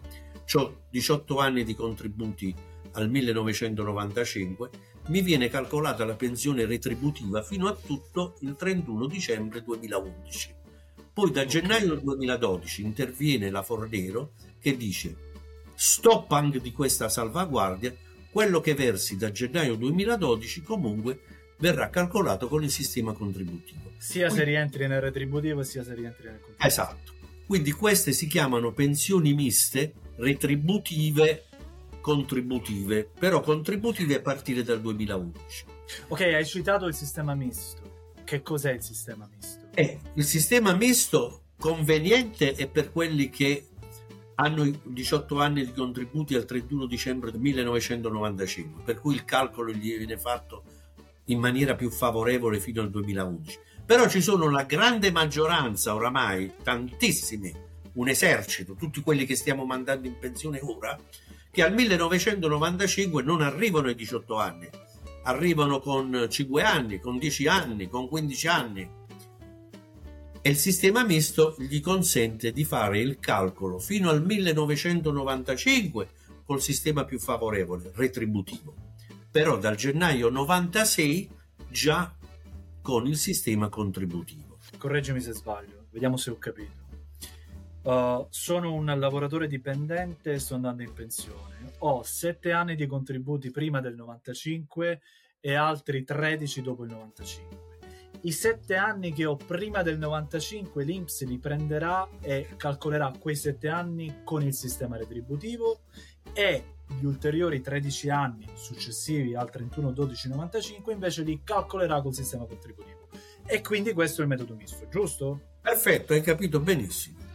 18 0.91 1.39
anni 1.39 1.63
di 1.63 1.75
contributi 1.75 2.55
al 2.93 3.11
1995, 3.11 4.71
mi 5.09 5.21
viene 5.21 5.49
calcolata 5.49 6.07
la 6.07 6.15
pensione 6.15 6.65
retributiva 6.65 7.43
fino 7.43 7.69
a 7.69 7.75
tutto 7.77 8.37
il 8.41 8.57
31 8.57 9.07
dicembre 9.07 9.63
2011. 9.63 10.55
Poi 11.13 11.31
da 11.31 11.45
gennaio 11.45 11.97
2012 11.97 12.83
interviene 12.83 13.51
la 13.51 13.63
Fornero 13.63 14.33
che 14.59 14.77
dice 14.77 15.17
stop 15.75 16.33
anche 16.33 16.61
di 16.61 16.73
questa 16.73 17.09
salvaguardia, 17.09 17.95
quello 18.31 18.61
che 18.61 18.75
versi 18.75 19.17
da 19.17 19.31
gennaio 19.31 19.75
2012 19.77 20.63
comunque 20.63 21.21
verrà 21.59 21.91
calcolato 21.91 22.49
con 22.49 22.63
il 22.63 22.71
sistema 22.71 23.13
contributivo. 23.13 23.93
Sia 23.99 24.27
Quindi, 24.27 24.45
se 24.45 24.45
rientri 24.45 24.87
nel 24.87 25.01
retributivo 25.01 25.63
sia 25.63 25.83
se 25.83 25.95
rientri 25.95 26.25
nel 26.25 26.41
contributivo. 26.41 26.67
Esatto. 26.67 27.13
Quindi 27.47 27.73
queste 27.73 28.13
si 28.13 28.27
chiamano 28.27 28.73
pensioni 28.73 29.35
miste 29.35 29.95
retributive 30.19 31.45
contributive, 32.01 33.11
però 33.19 33.41
contributive 33.41 34.17
a 34.17 34.21
partire 34.21 34.63
dal 34.63 34.81
2011. 34.81 35.65
Ok, 36.09 36.21
hai 36.21 36.47
citato 36.47 36.87
il 36.87 36.95
sistema 36.95 37.35
misto. 37.35 37.83
Che 38.25 38.43
cos'è 38.43 38.73
il 38.73 38.83
sistema 38.83 39.29
misto? 39.35 39.67
Eh, 39.75 40.01
il 40.15 40.25
sistema 40.25 40.75
misto 40.75 41.43
conveniente 41.59 42.55
è 42.55 42.69
per 42.69 42.93
quelli 42.93 43.29
che 43.29 43.69
hanno 44.37 44.71
18 44.85 45.41
anni 45.41 45.67
di 45.67 45.73
contributi 45.73 46.35
al 46.35 46.45
31 46.45 46.87
dicembre 46.87 47.33
1995, 47.37 48.83
per 48.85 49.01
cui 49.01 49.15
il 49.15 49.25
calcolo 49.25 49.73
gli 49.73 49.97
viene 49.97 50.17
fatto 50.17 50.63
in 51.25 51.41
maniera 51.41 51.75
più 51.75 51.91
favorevole 51.91 52.61
fino 52.61 52.81
al 52.81 52.91
2011. 52.91 53.59
Però 53.85 54.09
ci 54.09 54.21
sono 54.21 54.51
la 54.51 54.65
grande 54.65 55.11
maggioranza 55.11 55.95
oramai, 55.95 56.53
tantissimi, 56.63 57.53
un 57.99 58.09
esercito, 58.09 58.75
tutti 58.75 59.01
quelli 59.01 59.27
che 59.27 59.37
stiamo 59.37 59.65
mandando 59.65 60.07
in 60.07 60.19
pensione 60.19 60.61
ora, 60.63 60.99
che 61.51 61.63
al 61.63 61.75
1995 61.75 63.23
non 63.23 63.43
arrivano 63.43 63.89
ai 63.89 63.95
18 63.95 64.37
anni, 64.37 64.69
arrivano 65.25 65.81
con 65.81 66.27
5 66.29 66.63
anni, 66.63 67.01
con 67.01 67.19
10 67.19 67.49
anni, 67.49 67.89
con 67.89 68.09
15 68.09 68.47
anni. 68.49 68.97
E 70.41 70.51
il 70.51 70.57
sistema 70.57 71.05
misto 71.05 71.57
gli 71.59 71.81
consente 71.81 72.53
di 72.53 72.65
fare 72.65 73.01
il 73.01 73.19
calcolo 73.19 73.81
fino 73.81 74.09
al 74.11 74.25
1995 74.25 76.09
col 76.45 76.63
sistema 76.63 77.05
più 77.05 77.19
favorevole, 77.19 77.91
retributivo. 77.95 78.75
Però 79.31 79.59
dal 79.59 79.75
gennaio 79.75 80.31
96 80.31 81.29
già 81.69 82.15
con 82.81 83.07
il 83.07 83.17
sistema 83.17 83.69
contributivo. 83.69 84.59
Correggimi 84.79 85.21
se 85.21 85.33
sbaglio, 85.33 85.87
vediamo 85.91 86.17
se 86.17 86.31
ho 86.31 86.39
capito. 86.39 86.78
Uh, 87.89 88.27
sono 88.29 88.75
un 88.75 88.85
lavoratore 88.85 89.47
dipendente 89.47 90.33
e 90.33 90.39
sto 90.39 90.57
andando 90.57 90.83
in 90.83 90.93
pensione. 90.93 91.73
Ho 91.79 92.03
7 92.03 92.53
anni 92.53 92.75
di 92.75 92.87
contributi 92.87 93.51
prima 93.51 93.81
del 93.81 93.95
95 93.95 95.01
e 95.41 95.55
altri 95.55 96.05
13 96.05 96.61
dopo 96.61 96.85
il 96.85 96.91
95. 96.91 97.57
I 98.21 98.31
7 98.31 98.77
anni 98.77 99.15
che 99.15 99.25
ho 99.25 99.37
prima 99.37 99.81
del 99.81 99.97
95 99.97 100.85
l'Inps 100.85 101.25
li 101.25 101.39
prenderà 101.39 102.07
e 102.21 102.49
calcolerà 102.59 103.11
quei 103.19 103.37
7 103.37 103.69
anni 103.69 104.17
con 104.23 104.43
il 104.43 104.53
sistema 104.53 104.99
retributivo 104.99 105.85
e 106.35 106.75
gli 107.01 107.07
ulteriori 107.07 107.63
13 107.63 108.11
anni 108.11 108.47
successivi 108.53 109.35
al 109.35 109.49
31-12-95 109.51 110.91
invece 110.91 111.23
li 111.23 111.41
calcolerà 111.43 112.03
col 112.03 112.13
sistema 112.13 112.45
contributivo. 112.45 113.09
E 113.47 113.63
quindi 113.63 113.95
questo 113.95 114.21
è 114.21 114.25
il 114.25 114.29
metodo 114.29 114.55
misto, 114.55 114.87
giusto? 114.91 115.41
Perfetto, 115.63 116.13
hai 116.13 116.21
capito 116.21 116.61
benissimo. 116.61 117.28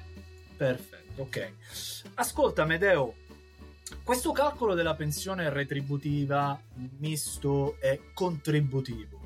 Perfetto, 0.56 1.22
ok. 1.22 1.52
Ascolta, 2.16 2.66
Medeo, 2.66 3.16
questo 4.04 4.32
calcolo 4.32 4.74
della 4.74 4.96
pensione 4.96 5.50
retributiva, 5.50 6.60
misto 6.98 7.78
e 7.80 8.12
contributivo 8.14 9.22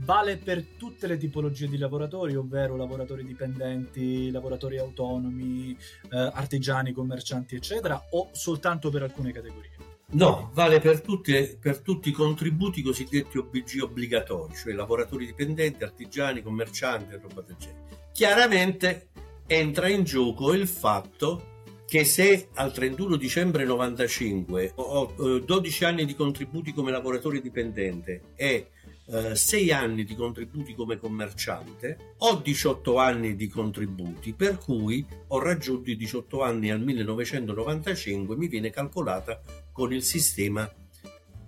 vale 0.00 0.36
per 0.36 0.64
tutte 0.76 1.06
le 1.06 1.16
tipologie 1.16 1.68
di 1.68 1.78
lavoratori, 1.78 2.36
ovvero 2.36 2.76
lavoratori 2.76 3.24
dipendenti, 3.24 4.30
lavoratori 4.30 4.78
autonomi, 4.78 5.76
eh, 6.10 6.16
artigiani, 6.16 6.92
commercianti, 6.92 7.56
eccetera, 7.56 8.00
o 8.10 8.28
soltanto 8.32 8.90
per 8.90 9.02
alcune 9.02 9.32
categorie? 9.32 9.96
No, 10.10 10.50
vale 10.54 10.80
per, 10.80 11.02
tutte, 11.02 11.58
per 11.60 11.80
tutti 11.80 12.08
i 12.08 12.12
contributi 12.12 12.82
cosiddetti 12.82 13.38
OBG 13.38 13.82
obbligatori, 13.82 14.54
cioè 14.54 14.72
lavoratori 14.72 15.26
dipendenti, 15.26 15.84
artigiani, 15.84 16.42
commercianti 16.42 17.14
e 17.14 17.18
roba 17.18 17.42
del 17.42 17.56
genere. 17.56 17.86
Chiaramente 18.12 19.08
entra 19.48 19.88
in 19.88 20.04
gioco 20.04 20.52
il 20.52 20.68
fatto 20.68 21.56
che 21.86 22.04
se 22.04 22.48
al 22.54 22.70
31 22.70 23.16
dicembre 23.16 23.64
95 23.64 24.72
ho 24.74 25.40
12 25.40 25.84
anni 25.86 26.04
di 26.04 26.14
contributi 26.14 26.74
come 26.74 26.90
lavoratore 26.90 27.40
dipendente 27.40 28.34
e 28.36 28.68
eh, 29.06 29.34
6 29.34 29.72
anni 29.72 30.04
di 30.04 30.14
contributi 30.14 30.74
come 30.74 30.98
commerciante, 30.98 32.14
ho 32.18 32.34
18 32.36 32.98
anni 32.98 33.36
di 33.36 33.48
contributi, 33.48 34.34
per 34.34 34.58
cui 34.58 35.06
ho 35.28 35.38
raggiunto 35.38 35.88
i 35.88 35.96
18 35.96 36.42
anni 36.42 36.70
al 36.70 36.82
1995, 36.82 38.36
mi 38.36 38.48
viene 38.48 38.68
calcolata 38.68 39.40
con 39.72 39.94
il 39.94 40.02
sistema 40.02 40.70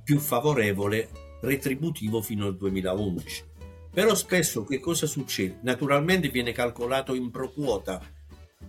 più 0.03 0.19
favorevole 0.19 1.11
retributivo 1.43 2.23
fino 2.23 2.47
al 2.47 2.57
2011. 2.57 3.50
Però 3.93 4.15
spesso 4.15 4.65
che 4.65 4.79
cosa 4.79 5.07
succede? 5.07 5.59
Naturalmente 5.63 6.29
viene 6.29 6.53
calcolato 6.53 7.15
in 7.15 7.31
pro 7.31 7.51
quota, 7.51 8.01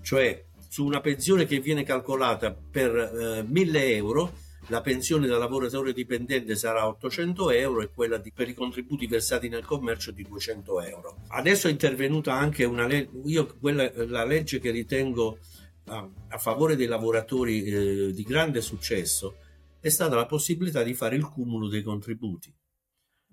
cioè 0.02 0.46
su 0.68 0.86
una 0.86 1.02
pensione 1.02 1.46
che 1.46 1.60
viene 1.60 1.84
calcolata 1.84 2.54
per 2.54 2.96
eh, 2.96 3.44
1000 3.44 3.96
euro, 3.96 4.34
la 4.68 4.82
pensione 4.82 5.28
da 5.28 5.38
lavoratore 5.38 5.92
dipendente 5.92 6.56
sarà 6.56 6.88
800 6.88 7.52
euro 7.52 7.82
e 7.82 7.90
quella 7.94 8.18
di, 8.18 8.32
per 8.32 8.48
i 8.48 8.54
contributi 8.54 9.06
versati 9.06 9.50
nel 9.50 9.66
commercio 9.66 10.12
di 10.12 10.24
200 10.24 10.82
euro. 10.82 11.18
Adesso 11.28 11.68
è 11.68 11.72
intervenuta 11.72 12.34
anche 12.34 12.64
una 12.64 12.88
legge, 12.88 13.10
io 13.26 13.58
quella, 13.60 13.92
la 14.08 14.24
legge 14.24 14.60
che 14.60 14.72
ritengo 14.72 15.40
a, 15.86 16.08
a 16.30 16.38
favore 16.38 16.76
dei 16.76 16.88
lavoratori 16.88 17.64
eh, 17.64 18.12
di 18.14 18.24
grande 18.24 18.62
successo 18.62 19.36
è 19.80 19.90
stata 19.90 20.16
la 20.16 20.26
possibilità 20.26 20.84
di 20.84 20.94
fare 20.94 21.16
il 21.16 21.28
cumulo 21.28 21.68
dei 21.68 21.82
contributi. 21.82 22.54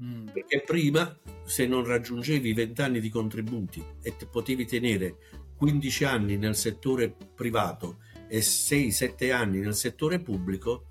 Mm. 0.02 0.28
Perché 0.28 0.62
prima, 0.64 1.18
se 1.44 1.66
non 1.66 1.84
raggiungevi 1.84 2.52
20 2.52 2.82
anni 2.82 3.00
di 3.00 3.08
contributi 3.08 3.84
e 4.02 4.14
potevi 4.30 4.64
tenere 4.64 5.16
15 5.56 6.04
anni 6.04 6.36
nel 6.36 6.54
settore 6.54 7.14
privato 7.34 7.98
e 8.28 8.38
6-7 8.40 9.32
anni 9.32 9.58
nel 9.58 9.74
settore 9.74 10.20
pubblico, 10.20 10.86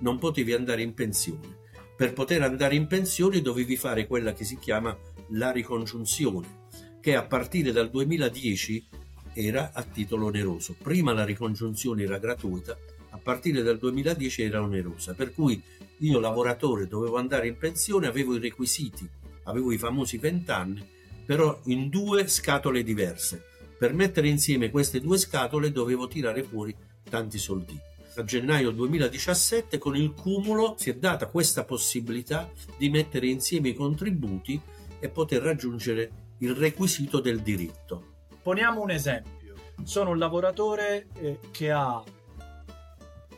non 0.00 0.18
potevi 0.18 0.52
andare 0.52 0.82
in 0.82 0.94
pensione. 0.94 1.56
Per 1.96 2.12
poter 2.12 2.42
andare 2.42 2.74
in 2.74 2.86
pensione 2.86 3.40
dovevi 3.40 3.76
fare 3.76 4.06
quella 4.06 4.32
che 4.32 4.44
si 4.44 4.58
chiama 4.58 4.96
la 5.30 5.50
ricongiunzione, 5.50 6.66
che 7.00 7.14
a 7.14 7.24
partire 7.24 7.72
dal 7.72 7.90
2010 7.90 8.88
era 9.34 9.70
a 9.72 9.82
titolo 9.82 10.26
oneroso. 10.26 10.76
Prima 10.80 11.12
la 11.12 11.24
ricongiunzione 11.24 12.02
era 12.02 12.18
gratuita, 12.18 12.76
a 13.10 13.18
partire 13.18 13.62
dal 13.62 13.78
2010 13.78 14.42
era 14.42 14.62
onerosa, 14.62 15.14
per 15.14 15.32
cui 15.32 15.60
io 15.98 16.20
lavoratore 16.20 16.86
dovevo 16.86 17.16
andare 17.16 17.46
in 17.46 17.56
pensione, 17.56 18.06
avevo 18.06 18.34
i 18.34 18.40
requisiti, 18.40 19.08
avevo 19.44 19.72
i 19.72 19.78
famosi 19.78 20.18
20 20.18 20.50
anni, 20.50 20.86
però 21.24 21.60
in 21.64 21.88
due 21.88 22.26
scatole 22.28 22.82
diverse 22.82 23.42
per 23.78 23.94
mettere 23.94 24.28
insieme 24.28 24.70
queste 24.70 25.00
due 25.00 25.18
scatole 25.18 25.70
dovevo 25.70 26.08
tirare 26.08 26.42
fuori 26.42 26.74
tanti 27.08 27.38
soldi. 27.38 27.78
A 28.16 28.24
gennaio 28.24 28.72
2017 28.72 29.78
con 29.78 29.94
il 29.94 30.12
cumulo 30.14 30.74
si 30.76 30.90
è 30.90 30.96
data 30.96 31.28
questa 31.28 31.62
possibilità 31.62 32.50
di 32.76 32.90
mettere 32.90 33.28
insieme 33.28 33.68
i 33.68 33.74
contributi 33.74 34.60
e 34.98 35.08
poter 35.08 35.42
raggiungere 35.42 36.10
il 36.38 36.56
requisito 36.56 37.20
del 37.20 37.38
diritto. 37.40 38.16
Poniamo 38.42 38.82
un 38.82 38.90
esempio. 38.90 39.54
Sono 39.84 40.10
un 40.10 40.18
lavoratore 40.18 41.06
eh, 41.14 41.38
che 41.52 41.70
ha 41.70 42.02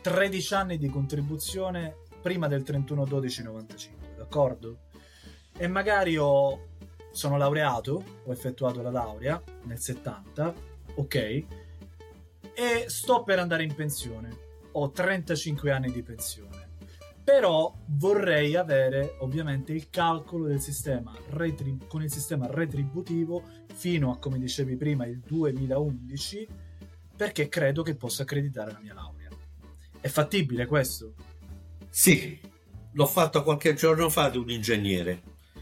13 0.01 0.53
anni 0.53 0.77
di 0.77 0.89
contribuzione 0.89 1.95
prima 2.21 2.47
del 2.47 2.61
31-12-95, 2.61 4.15
d'accordo? 4.17 4.79
E 5.55 5.67
magari 5.67 6.17
ho 6.17 6.69
sono 7.11 7.37
laureato, 7.37 8.03
ho 8.23 8.31
effettuato 8.31 8.81
la 8.81 8.89
laurea 8.89 9.41
nel 9.63 9.79
70, 9.79 10.53
ok, 10.95 11.15
e 11.15 12.85
sto 12.87 13.23
per 13.23 13.39
andare 13.39 13.63
in 13.63 13.75
pensione. 13.75 14.49
Ho 14.73 14.91
35 14.91 15.71
anni 15.71 15.91
di 15.91 16.01
pensione. 16.01 16.69
Però 17.23 17.73
vorrei 17.85 18.55
avere 18.55 19.17
ovviamente 19.19 19.73
il 19.73 19.89
calcolo 19.89 20.47
del 20.47 20.59
sistema 20.59 21.13
retrib- 21.29 21.85
con 21.87 22.01
il 22.01 22.11
sistema 22.11 22.47
retributivo 22.47 23.43
fino 23.73 24.11
a, 24.11 24.17
come 24.17 24.39
dicevi 24.39 24.75
prima, 24.75 25.05
il 25.05 25.19
2011, 25.19 26.47
perché 27.15 27.47
credo 27.47 27.83
che 27.83 27.95
possa 27.95 28.23
accreditare 28.23 28.71
la 28.71 28.79
mia 28.79 28.93
laurea. 28.93 29.20
È 30.01 30.07
fattibile 30.07 30.65
questo? 30.65 31.13
Sì, 31.87 32.39
l'ho 32.93 33.05
fatto 33.05 33.43
qualche 33.43 33.75
giorno 33.75 34.09
fa 34.09 34.29
di 34.29 34.39
un 34.39 34.49
ingegnere 34.49 35.21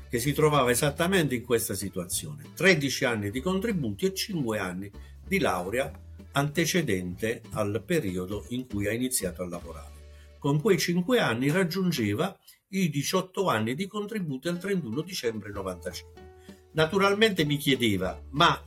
che 0.09 0.17
si 0.17 0.31
trovava 0.31 0.71
esattamente 0.71 1.35
in 1.35 1.43
questa 1.43 1.73
situazione. 1.73 2.53
13 2.55 3.03
anni 3.03 3.31
di 3.31 3.41
contributi 3.41 4.05
e 4.05 4.13
5 4.13 4.57
anni 4.57 4.89
di 5.27 5.39
laurea 5.39 5.91
antecedente 6.31 7.41
al 7.51 7.83
periodo 7.85 8.45
in 8.49 8.65
cui 8.65 8.87
ha 8.87 8.93
iniziato 8.93 9.43
a 9.43 9.47
lavorare. 9.47 9.91
Con 10.39 10.61
quei 10.61 10.79
5 10.79 11.19
anni 11.19 11.51
raggiungeva 11.51 12.33
i 12.69 12.89
18 12.89 13.49
anni 13.49 13.75
di 13.75 13.87
contributi 13.87 14.47
al 14.47 14.57
31 14.57 15.01
dicembre 15.01 15.51
95. 15.51 16.21
Naturalmente 16.71 17.43
mi 17.43 17.57
chiedeva, 17.57 18.17
ma 18.29 18.63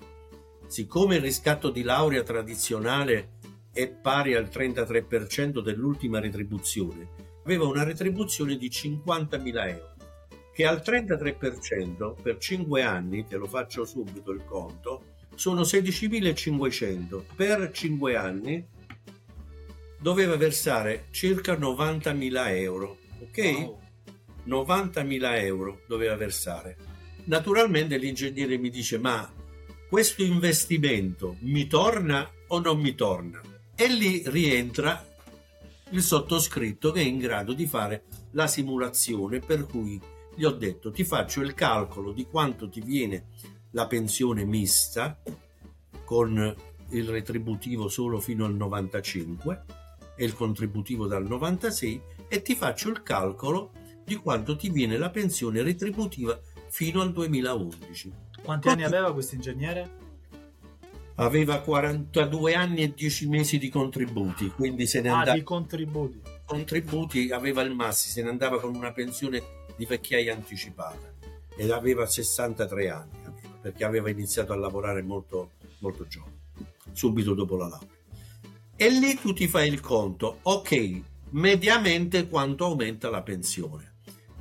siccome 0.66 1.16
il 1.16 1.22
riscatto 1.22 1.70
di 1.70 1.82
laurea 1.82 2.22
tradizionale 2.22 3.38
è 3.72 3.88
pari 3.88 4.34
al 4.34 4.50
33% 4.52 5.60
dell'ultima 5.60 6.20
retribuzione, 6.20 7.08
aveva 7.44 7.66
una 7.66 7.82
retribuzione 7.82 8.56
di 8.56 8.68
50.000 8.68 9.68
euro 9.68 9.90
che 10.52 10.66
al 10.66 10.82
33% 10.84 12.14
per 12.20 12.36
5 12.36 12.82
anni, 12.82 13.24
te 13.24 13.36
lo 13.36 13.46
faccio 13.46 13.86
subito 13.86 14.32
il 14.32 14.44
conto, 14.44 15.04
sono 15.34 15.62
16.500 15.62 17.22
per 17.34 17.70
5 17.72 18.16
anni 18.16 18.66
doveva 19.98 20.36
versare 20.36 21.06
circa 21.10 21.54
90.000 21.54 22.56
euro 22.56 22.98
ok? 23.22 23.38
Wow. 23.38 23.80
90.000 24.46 25.44
euro 25.44 25.80
doveva 25.86 26.16
versare. 26.16 26.76
Naturalmente 27.24 27.96
l'ingegnere 27.96 28.58
mi 28.58 28.70
dice 28.70 28.98
ma 28.98 29.32
questo 29.88 30.22
investimento 30.22 31.36
mi 31.40 31.66
torna 31.66 32.28
o 32.48 32.58
non 32.58 32.80
mi 32.80 32.94
torna 32.94 33.40
e 33.74 33.88
lì 33.88 34.22
rientra 34.26 35.04
il 35.90 36.02
sottoscritto 36.02 36.90
che 36.90 37.00
è 37.00 37.04
in 37.04 37.18
grado 37.18 37.52
di 37.52 37.66
fare 37.66 38.04
la 38.32 38.46
simulazione 38.46 39.40
per 39.40 39.66
cui 39.66 40.00
gli 40.34 40.44
ho 40.44 40.52
detto 40.52 40.90
ti 40.90 41.04
faccio 41.04 41.40
il 41.40 41.54
calcolo 41.54 42.12
di 42.12 42.24
quanto 42.24 42.68
ti 42.68 42.80
viene 42.80 43.26
la 43.72 43.86
pensione 43.86 44.44
mista 44.44 45.20
con 46.04 46.54
il 46.90 47.08
retributivo 47.08 47.88
solo 47.88 48.20
fino 48.20 48.44
al 48.44 48.54
95 48.54 49.64
e 50.16 50.24
il 50.24 50.34
contributivo 50.34 51.06
dal 51.06 51.26
96 51.26 52.00
e 52.28 52.42
ti 52.42 52.54
faccio 52.54 52.88
il 52.88 53.02
calcolo 53.02 53.72
di 54.04 54.16
quanto 54.16 54.56
ti 54.56 54.70
viene 54.70 54.96
la 54.98 55.10
pensione 55.10 55.62
retributiva 55.62 56.38
fino 56.68 57.00
al 57.00 57.12
2011. 57.12 58.12
Quanti 58.42 58.68
anni 58.68 58.84
aveva 58.84 59.12
questo 59.12 59.34
ingegnere? 59.34 60.01
Aveva 61.16 61.60
42 61.60 62.54
anni 62.54 62.82
e 62.82 62.94
10 62.94 63.28
mesi 63.28 63.58
di 63.58 63.68
contributi, 63.68 64.48
quindi 64.48 64.86
se 64.86 65.00
ne 65.00 65.10
ah, 65.10 65.18
andava... 65.18 65.36
di 65.36 65.42
contributi. 65.42 66.20
Contributi 66.44 67.30
aveva 67.30 67.62
il 67.62 67.74
massimo, 67.74 68.14
se 68.14 68.22
ne 68.22 68.28
andava 68.30 68.60
con 68.60 68.74
una 68.74 68.92
pensione 68.92 69.42
di 69.76 69.84
vecchiaia 69.84 70.34
anticipata 70.34 71.12
ed 71.56 71.70
aveva 71.70 72.06
63 72.06 72.88
anni, 72.88 73.10
perché 73.60 73.84
aveva 73.84 74.10
iniziato 74.10 74.52
a 74.52 74.56
lavorare 74.56 75.02
molto, 75.02 75.52
molto 75.78 76.06
giovane, 76.06 76.40
subito 76.92 77.34
dopo 77.34 77.56
la 77.56 77.68
laurea. 77.68 78.00
E 78.76 78.90
lì 78.90 79.14
tu 79.14 79.32
ti 79.32 79.46
fai 79.46 79.68
il 79.68 79.80
conto, 79.80 80.38
ok, 80.42 81.00
mediamente 81.30 82.26
quanto 82.26 82.64
aumenta 82.64 83.10
la 83.10 83.22
pensione. 83.22 83.90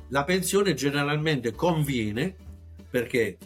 La 0.08 0.24
pensione 0.24 0.74
generalmente 0.74 1.52
conviene 1.52 2.34
perché 2.90 3.38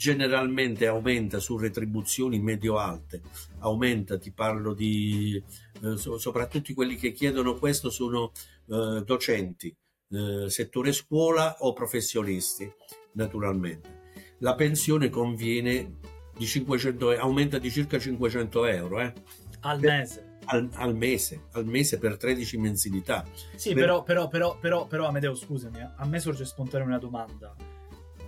generalmente 0.00 0.86
aumenta 0.86 1.40
su 1.40 1.58
retribuzioni 1.58 2.40
medio-alte, 2.40 3.20
aumenta, 3.58 4.16
ti 4.16 4.32
parlo 4.32 4.72
di, 4.72 5.42
eh, 5.82 5.96
soprattutto 5.98 6.72
quelli 6.72 6.96
che 6.96 7.12
chiedono 7.12 7.58
questo 7.58 7.90
sono 7.90 8.32
eh, 8.66 9.02
docenti, 9.04 9.76
eh, 10.08 10.48
settore 10.48 10.92
scuola 10.92 11.56
o 11.58 11.74
professionisti, 11.74 12.72
naturalmente. 13.12 13.98
La 14.38 14.54
pensione 14.54 15.10
conviene 15.10 15.98
di 16.34 16.46
500, 16.46 17.18
aumenta 17.18 17.58
di 17.58 17.70
circa 17.70 17.98
500 17.98 18.64
euro. 18.64 19.00
Eh? 19.00 19.12
Al 19.60 19.80
mese 19.80 20.28
al, 20.46 20.66
al, 20.76 20.96
mese, 20.96 21.48
al 21.52 21.66
mese 21.66 21.98
per 21.98 22.16
13 22.16 22.56
mensilità. 22.56 23.22
Sì, 23.54 23.74
per... 23.74 23.82
però, 23.82 24.02
però, 24.02 24.28
però, 24.28 24.56
però, 24.58 24.86
però, 24.86 25.06
Amedeo, 25.06 25.34
scusami, 25.34 25.78
eh, 25.78 25.90
a 25.94 26.06
me 26.06 26.18
sorge 26.20 26.46
spontanea 26.46 26.86
una 26.86 26.98
domanda. 26.98 27.54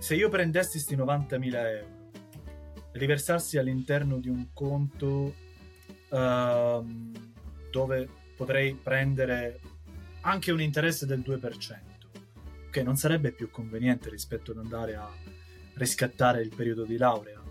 Se 0.03 0.15
io 0.15 0.27
prendessi 0.27 0.71
questi 0.71 0.97
90.000 0.97 1.55
euro, 1.65 1.87
riversarsi 2.91 3.57
all'interno 3.57 4.17
di 4.17 4.27
un 4.27 4.47
conto 4.51 5.33
uh, 6.09 7.11
dove 7.71 8.09
potrei 8.35 8.73
prendere 8.73 9.61
anche 10.23 10.51
un 10.51 10.59
interesse 10.59 11.05
del 11.05 11.21
2%, 11.21 11.49
che 12.69 12.83
non 12.83 12.97
sarebbe 12.97 13.31
più 13.31 13.49
conveniente 13.49 14.09
rispetto 14.09 14.51
ad 14.51 14.57
andare 14.57 14.95
a 14.95 15.09
riscattare 15.75 16.41
il 16.41 16.53
periodo 16.53 16.83
di 16.83 16.97
laurea 16.97 17.41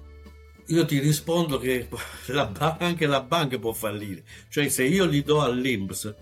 io 0.67 0.85
ti 0.85 1.01
rispondo 1.01 1.57
che 1.59 1.89
la, 2.29 2.77
anche 2.79 3.07
la 3.07 3.23
banca 3.23 3.59
può 3.59 3.73
fallire. 3.73 4.25
Cioè, 4.49 4.69
se 4.69 4.85
io 4.85 5.07
gli 5.07 5.25
do 5.25 5.41
all'Inps, 5.41 6.15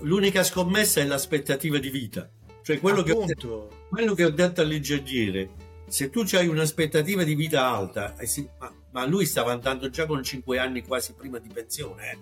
l'unica 0.00 0.42
scommessa 0.44 1.00
è 1.00 1.04
l'aspettativa 1.04 1.78
di 1.78 1.90
vita. 1.90 2.30
Cioè, 2.64 2.80
quello, 2.80 3.02
che 3.02 3.12
ho, 3.12 3.26
detto, 3.26 3.86
quello 3.90 4.14
che 4.14 4.24
ho, 4.24 4.30
detto, 4.30 4.62
all'ingegnere, 4.62 5.50
se 5.86 6.08
tu 6.08 6.24
hai 6.32 6.46
un'aspettativa 6.46 7.22
di 7.22 7.34
vita 7.34 7.66
alta, 7.66 8.14
sì, 8.22 8.48
ma, 8.58 8.74
ma, 8.90 9.04
lui 9.04 9.26
stava 9.26 9.52
andando 9.52 9.90
già 9.90 10.06
con 10.06 10.22
5 10.22 10.58
anni 10.58 10.82
quasi 10.82 11.12
prima 11.12 11.38
di 11.38 11.50
pensione, 11.52 12.10
eh. 12.10 12.18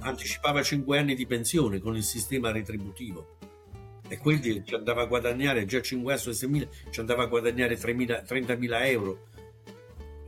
anticipava 0.00 0.62
5 0.62 0.98
anni 0.98 1.14
di 1.14 1.24
pensione 1.24 1.80
con 1.80 1.96
il 1.96 2.02
sistema 2.02 2.52
retributivo 2.52 3.38
e 4.08 4.18
quindi 4.18 4.62
ci 4.62 4.74
andava 4.74 5.00
a 5.00 5.06
guadagnare 5.06 5.64
già 5.64 5.80
5 5.80 6.12
anni, 6.12 6.20
6.000, 6.22 6.68
ci 6.90 7.00
andava 7.00 7.22
a 7.22 7.26
guadagnare 7.26 7.78
30.000 7.78 8.86
euro 8.90 9.28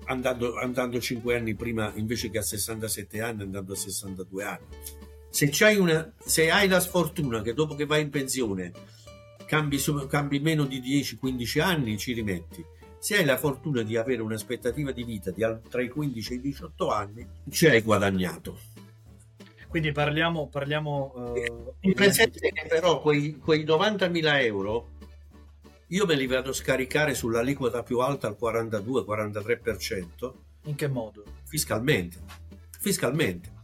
andando, 0.06 0.56
andando 0.56 0.98
5 0.98 1.36
anni 1.36 1.54
prima 1.54 1.92
invece 1.96 2.30
che 2.30 2.38
a 2.38 2.42
67 2.42 3.20
anni, 3.20 3.42
andando 3.42 3.74
a 3.74 3.76
62 3.76 4.42
anni. 4.42 4.66
Se, 5.28 5.50
una, 5.76 6.14
se 6.18 6.50
hai 6.50 6.66
la 6.66 6.80
sfortuna 6.80 7.42
che 7.42 7.52
dopo 7.52 7.74
che 7.74 7.84
vai 7.84 8.00
in 8.00 8.08
pensione 8.08 8.72
cambi, 9.48 9.78
cambi 10.08 10.38
meno 10.40 10.66
di 10.66 10.80
10-15 10.80 11.60
anni, 11.60 11.96
ci 11.96 12.12
rimetti. 12.12 12.62
Se 12.98 13.16
hai 13.16 13.24
la 13.24 13.38
fortuna 13.38 13.82
di 13.82 13.96
avere 13.96 14.20
un'aspettativa 14.20 14.92
di 14.92 15.04
vita 15.04 15.30
di 15.30 15.42
tra 15.68 15.82
i 15.82 15.88
15 15.88 16.32
e 16.32 16.36
i 16.36 16.40
18 16.40 16.90
anni, 16.90 17.26
ci 17.50 17.66
hai 17.66 17.80
guadagnato. 17.80 18.58
Quindi 19.68 19.92
parliamo... 19.92 20.48
parliamo 20.48 21.12
uh, 21.14 21.74
in 21.80 21.94
presente 21.94 22.40
che 22.40 22.66
però 22.68 23.00
quei, 23.00 23.38
quei 23.38 23.64
90.000 23.64 24.42
euro 24.42 24.96
io 25.88 26.04
me 26.04 26.16
li 26.16 26.26
vado 26.26 26.50
a 26.50 26.54
scaricare 26.54 27.14
sull'aliquota 27.14 27.82
più 27.82 28.00
alta 28.00 28.26
al 28.26 28.36
42-43%. 28.38 30.32
In 30.64 30.74
che 30.74 30.86
modo? 30.86 31.24
Fiscalmente. 31.44 32.18
Fiscalmente. 32.78 33.57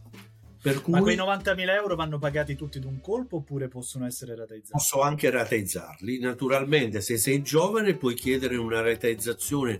Per 0.65 0.81
cui 0.81 0.93
Ma 0.93 1.01
quei 1.01 1.15
90.000 1.15 1.69
euro 1.75 1.95
vanno 1.95 2.17
pagati 2.17 2.55
tutti 2.55 2.79
d'un 2.79 2.99
colpo 2.99 3.35
oppure 3.35 3.67
possono 3.67 4.07
essere 4.07 4.35
rateizzati? 4.35 4.71
Posso 4.71 4.99
anche 4.99 5.29
rateizzarli. 5.29 6.17
Naturalmente, 6.17 7.01
se 7.01 7.17
sei 7.17 7.43
giovane, 7.43 7.93
puoi 7.93 8.15
chiedere 8.15 8.55
una 8.55 8.81
rateizzazione 8.81 9.77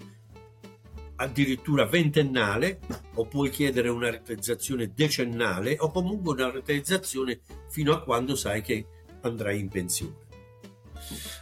addirittura 1.15 1.85
ventennale, 1.85 2.81
o 3.15 3.25
puoi 3.25 3.49
chiedere 3.49 3.89
una 3.89 4.11
rateizzazione 4.11 4.91
decennale, 4.93 5.75
o 5.79 5.89
comunque 5.89 6.33
una 6.33 6.51
rateizzazione 6.51 7.39
fino 7.67 7.91
a 7.91 8.03
quando 8.03 8.35
sai 8.35 8.61
che 8.61 8.85
andrai 9.21 9.59
in 9.59 9.69
pensione. 9.69 10.17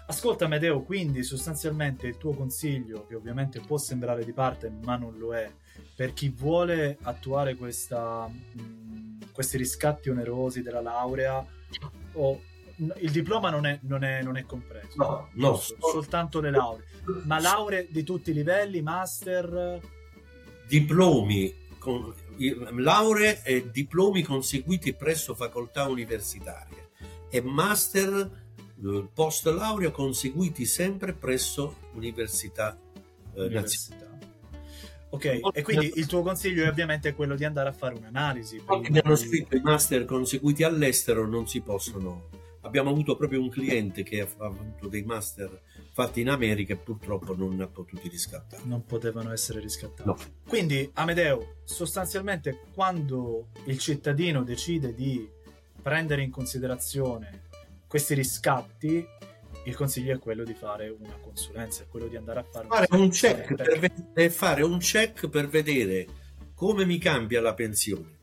Ascolta 0.07 0.47
Medeo, 0.47 0.83
quindi 0.83 1.21
sostanzialmente 1.21 2.07
il 2.07 2.15
tuo 2.15 2.33
consiglio, 2.33 3.05
che 3.07 3.15
ovviamente 3.15 3.59
può 3.59 3.77
sembrare 3.77 4.23
di 4.23 4.31
parte 4.31 4.71
ma 4.83 4.95
non 4.95 5.17
lo 5.17 5.35
è, 5.35 5.51
per 5.95 6.13
chi 6.13 6.29
vuole 6.29 6.97
attuare 7.01 7.55
questa, 7.55 8.27
mh, 8.27 9.02
questi 9.33 9.57
riscatti 9.57 10.09
onerosi 10.09 10.61
della 10.61 10.81
laurea, 10.81 11.45
o, 12.13 12.41
il 12.77 13.11
diploma 13.11 13.49
non 13.49 13.65
è, 13.65 13.79
non 13.83 14.03
è, 14.03 14.21
non 14.21 14.37
è 14.37 14.45
compreso, 14.45 14.95
no, 14.95 15.29
no. 15.33 15.55
soltanto 15.55 16.39
le 16.39 16.51
lauree, 16.51 16.85
ma 17.25 17.39
lauree 17.39 17.87
di 17.89 18.03
tutti 18.03 18.29
i 18.31 18.33
livelli, 18.33 18.81
master... 18.81 19.79
Diplomi, 20.65 21.67
con, 21.77 22.13
lauree 22.77 23.41
e 23.43 23.69
diplomi 23.69 24.23
conseguiti 24.23 24.93
presso 24.93 25.35
facoltà 25.35 25.87
universitarie. 25.87 26.89
E 27.29 27.41
master 27.41 28.43
eh, 28.83 29.07
post 29.13 29.47
laurea 29.47 29.91
conseguiti 29.91 30.65
sempre 30.65 31.13
presso 31.13 31.77
università, 31.93 32.77
eh, 33.35 33.45
università. 33.45 34.02
Ok, 35.13 35.41
e 35.53 35.61
quindi 35.61 35.91
il 35.95 36.07
tuo 36.07 36.23
consiglio 36.23 36.63
è 36.63 36.67
ovviamente 36.67 37.13
quello 37.13 37.35
di 37.35 37.45
andare 37.45 37.69
a 37.69 37.71
fare 37.71 37.93
un'analisi. 37.93 38.63
Quelli 38.65 38.89
che 38.89 38.99
hanno 38.99 39.15
scritto 39.15 39.55
i 39.55 39.61
master 39.61 40.05
conseguiti 40.05 40.63
all'estero 40.63 41.27
non 41.27 41.47
si 41.47 41.61
possono. 41.61 42.29
Abbiamo 42.61 42.89
avuto 42.89 43.15
proprio 43.15 43.39
un 43.39 43.49
cliente 43.49 44.01
che 44.01 44.21
ha 44.21 44.27
avuto 44.39 44.87
dei 44.87 45.03
master 45.03 45.61
fatti 45.91 46.21
in 46.21 46.29
America 46.29 46.73
e 46.73 46.77
purtroppo 46.77 47.35
non 47.35 47.61
ha 47.61 47.67
potuto 47.67 48.01
riscattare. 48.09 48.63
Non 48.65 48.85
potevano 48.85 49.31
essere 49.31 49.59
riscattati. 49.59 50.07
No. 50.07 50.17
Quindi, 50.47 50.89
Amedeo, 50.93 51.57
sostanzialmente 51.63 52.61
quando 52.73 53.49
il 53.65 53.77
cittadino 53.77 54.41
decide 54.43 54.95
di 54.95 55.29
prendere 55.79 56.23
in 56.23 56.31
considerazione 56.31 57.43
questi 57.85 58.15
riscatti 58.15 59.05
il 59.65 59.75
consiglio 59.75 60.15
è 60.15 60.19
quello 60.19 60.43
di 60.43 60.53
fare 60.53 60.89
una 60.89 61.17
consulenza, 61.21 61.83
è 61.83 61.87
quello 61.87 62.07
di 62.07 62.17
andare 62.17 62.39
a 62.39 62.43
fare, 62.43 62.67
fare 62.67 62.87
un 62.91 63.09
check 63.09 63.55
per 63.55 63.79
vedere, 63.79 64.29
fare 64.29 64.63
un 64.63 64.77
check 64.79 65.29
per 65.29 65.47
vedere 65.47 66.07
come 66.53 66.85
mi 66.85 66.97
cambia 66.97 67.41
la 67.41 67.53
pensione. 67.53 68.19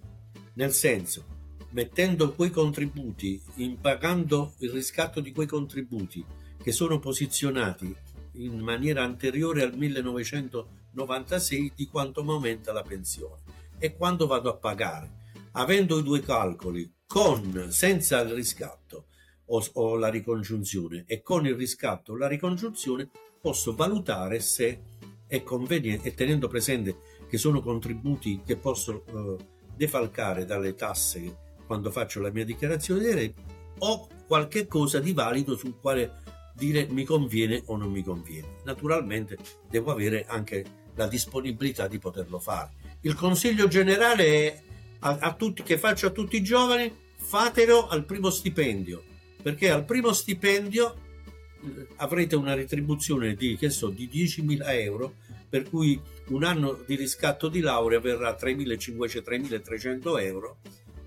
Nel 0.54 0.72
senso, 0.72 1.24
mettendo 1.70 2.32
quei 2.32 2.50
contributi, 2.50 3.42
pagando 3.80 4.54
il 4.58 4.70
riscatto 4.70 5.20
di 5.20 5.32
quei 5.32 5.46
contributi 5.46 6.24
che 6.62 6.72
sono 6.72 6.98
posizionati 6.98 7.94
in 8.32 8.58
maniera 8.58 9.02
anteriore 9.02 9.62
al 9.62 9.74
1996 9.76 11.72
di 11.74 11.86
quanto 11.86 12.22
mi 12.22 12.32
aumenta 12.32 12.72
la 12.72 12.82
pensione 12.82 13.42
e 13.78 13.96
quando 13.96 14.26
vado 14.26 14.50
a 14.50 14.56
pagare, 14.56 15.18
avendo 15.52 15.98
i 15.98 16.02
due 16.02 16.20
calcoli 16.20 16.92
con 17.06 17.68
senza 17.70 18.20
il 18.20 18.34
riscatto 18.34 19.06
o, 19.52 19.64
o 19.74 19.96
la 19.96 20.08
ricongiunzione 20.08 21.04
e 21.06 21.22
con 21.22 21.46
il 21.46 21.54
riscatto 21.54 22.12
o 22.12 22.16
la 22.16 22.28
ricongiunzione 22.28 23.08
posso 23.40 23.74
valutare 23.74 24.40
se 24.40 24.82
è 25.26 25.42
conveniente 25.42 26.08
e 26.08 26.14
tenendo 26.14 26.48
presente 26.48 26.96
che 27.28 27.38
sono 27.38 27.60
contributi 27.60 28.42
che 28.44 28.56
posso 28.56 29.04
eh, 29.06 29.36
defalcare 29.76 30.44
dalle 30.44 30.74
tasse 30.74 31.48
quando 31.66 31.90
faccio 31.90 32.20
la 32.20 32.30
mia 32.30 32.44
dichiarazione 32.44 33.00
dei 33.00 33.14
redditi 33.14 33.58
ho 33.78 34.08
qualche 34.26 34.66
cosa 34.66 34.98
di 34.98 35.12
valido 35.12 35.56
sul 35.56 35.78
quale 35.80 36.22
dire 36.54 36.86
mi 36.90 37.04
conviene 37.04 37.62
o 37.66 37.76
non 37.76 37.90
mi 37.90 38.02
conviene. 38.02 38.58
Naturalmente 38.64 39.38
devo 39.68 39.90
avere 39.90 40.26
anche 40.28 40.64
la 40.94 41.06
disponibilità 41.06 41.88
di 41.88 41.98
poterlo 41.98 42.38
fare. 42.38 42.72
Il 43.00 43.14
consiglio 43.14 43.68
generale 43.68 44.24
è 44.26 44.62
a, 45.00 45.16
a 45.18 45.34
tutti, 45.34 45.62
che 45.62 45.78
faccio 45.78 46.08
a 46.08 46.10
tutti 46.10 46.36
i 46.36 46.42
giovani, 46.42 46.94
fatelo 47.16 47.88
al 47.88 48.04
primo 48.04 48.28
stipendio 48.28 49.04
perché 49.42 49.70
al 49.70 49.84
primo 49.84 50.12
stipendio 50.12 50.94
eh, 51.62 51.86
avrete 51.96 52.36
una 52.36 52.54
retribuzione 52.54 53.34
di, 53.34 53.56
che 53.56 53.70
so, 53.70 53.88
di 53.88 54.08
10.000 54.12 54.62
euro 54.80 55.14
per 55.48 55.68
cui 55.68 56.00
un 56.28 56.44
anno 56.44 56.78
di 56.86 56.94
riscatto 56.94 57.48
di 57.48 57.60
laurea 57.60 57.98
verrà 57.98 58.36
3.500-3.300 58.38 60.22
euro 60.22 60.58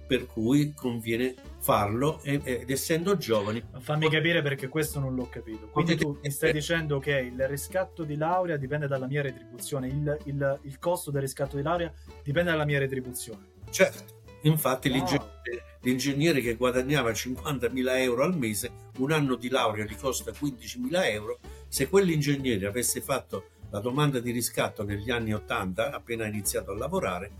per 0.06 0.28
cui 0.28 0.74
conviene 0.76 1.34
farlo 1.60 2.22
ed 2.22 2.70
essendo 2.70 3.18
giovani. 3.18 3.64
Fammi 3.80 4.10
capire 4.10 4.42
perché 4.42 4.68
questo 4.68 5.00
non 5.00 5.16
l'ho 5.16 5.28
capito. 5.30 5.70
Quindi 5.70 5.96
tu 5.96 6.20
mi 6.22 6.30
stai 6.30 6.52
dicendo 6.52 7.00
che 7.00 7.18
il 7.18 7.48
riscatto 7.48 8.04
di 8.04 8.16
laurea 8.16 8.58
dipende 8.58 8.88
dalla 8.88 9.08
mia 9.08 9.22
retribuzione, 9.22 9.88
il, 9.88 10.18
il, 10.26 10.60
il 10.64 10.78
costo 10.78 11.10
del 11.10 11.22
riscatto 11.22 11.56
di 11.56 11.64
laurea 11.64 11.92
dipende 12.22 12.52
dalla 12.52 12.66
mia 12.66 12.80
retribuzione. 12.80 13.52
Certo, 13.70 14.22
infatti 14.42 14.90
wow. 14.90 14.98
l'ingegnere, 14.98 15.73
l'ingegnere, 15.84 16.42
che 16.42 16.56
guadagnava 16.56 17.12
50.000 17.12 17.98
euro 18.00 18.24
al 18.24 18.38
mese, 18.38 18.72
un 18.98 19.12
anno 19.12 19.36
di 19.36 19.50
laurea 19.50 19.86
gli 19.86 19.96
costa 19.96 20.32
15.000 20.32 21.12
euro, 21.12 21.40
se 21.68 21.88
quell'ingegnere 21.88 22.66
avesse 22.66 23.02
fatto 23.02 23.50
la 23.70 23.80
domanda 23.80 24.20
di 24.20 24.32
riscatto 24.32 24.84
negli 24.84 25.12
anni 25.12 25.34
80, 25.34 25.92
appena 25.92 26.26
iniziato 26.26 26.72
a 26.72 26.76
lavorare, 26.76 27.32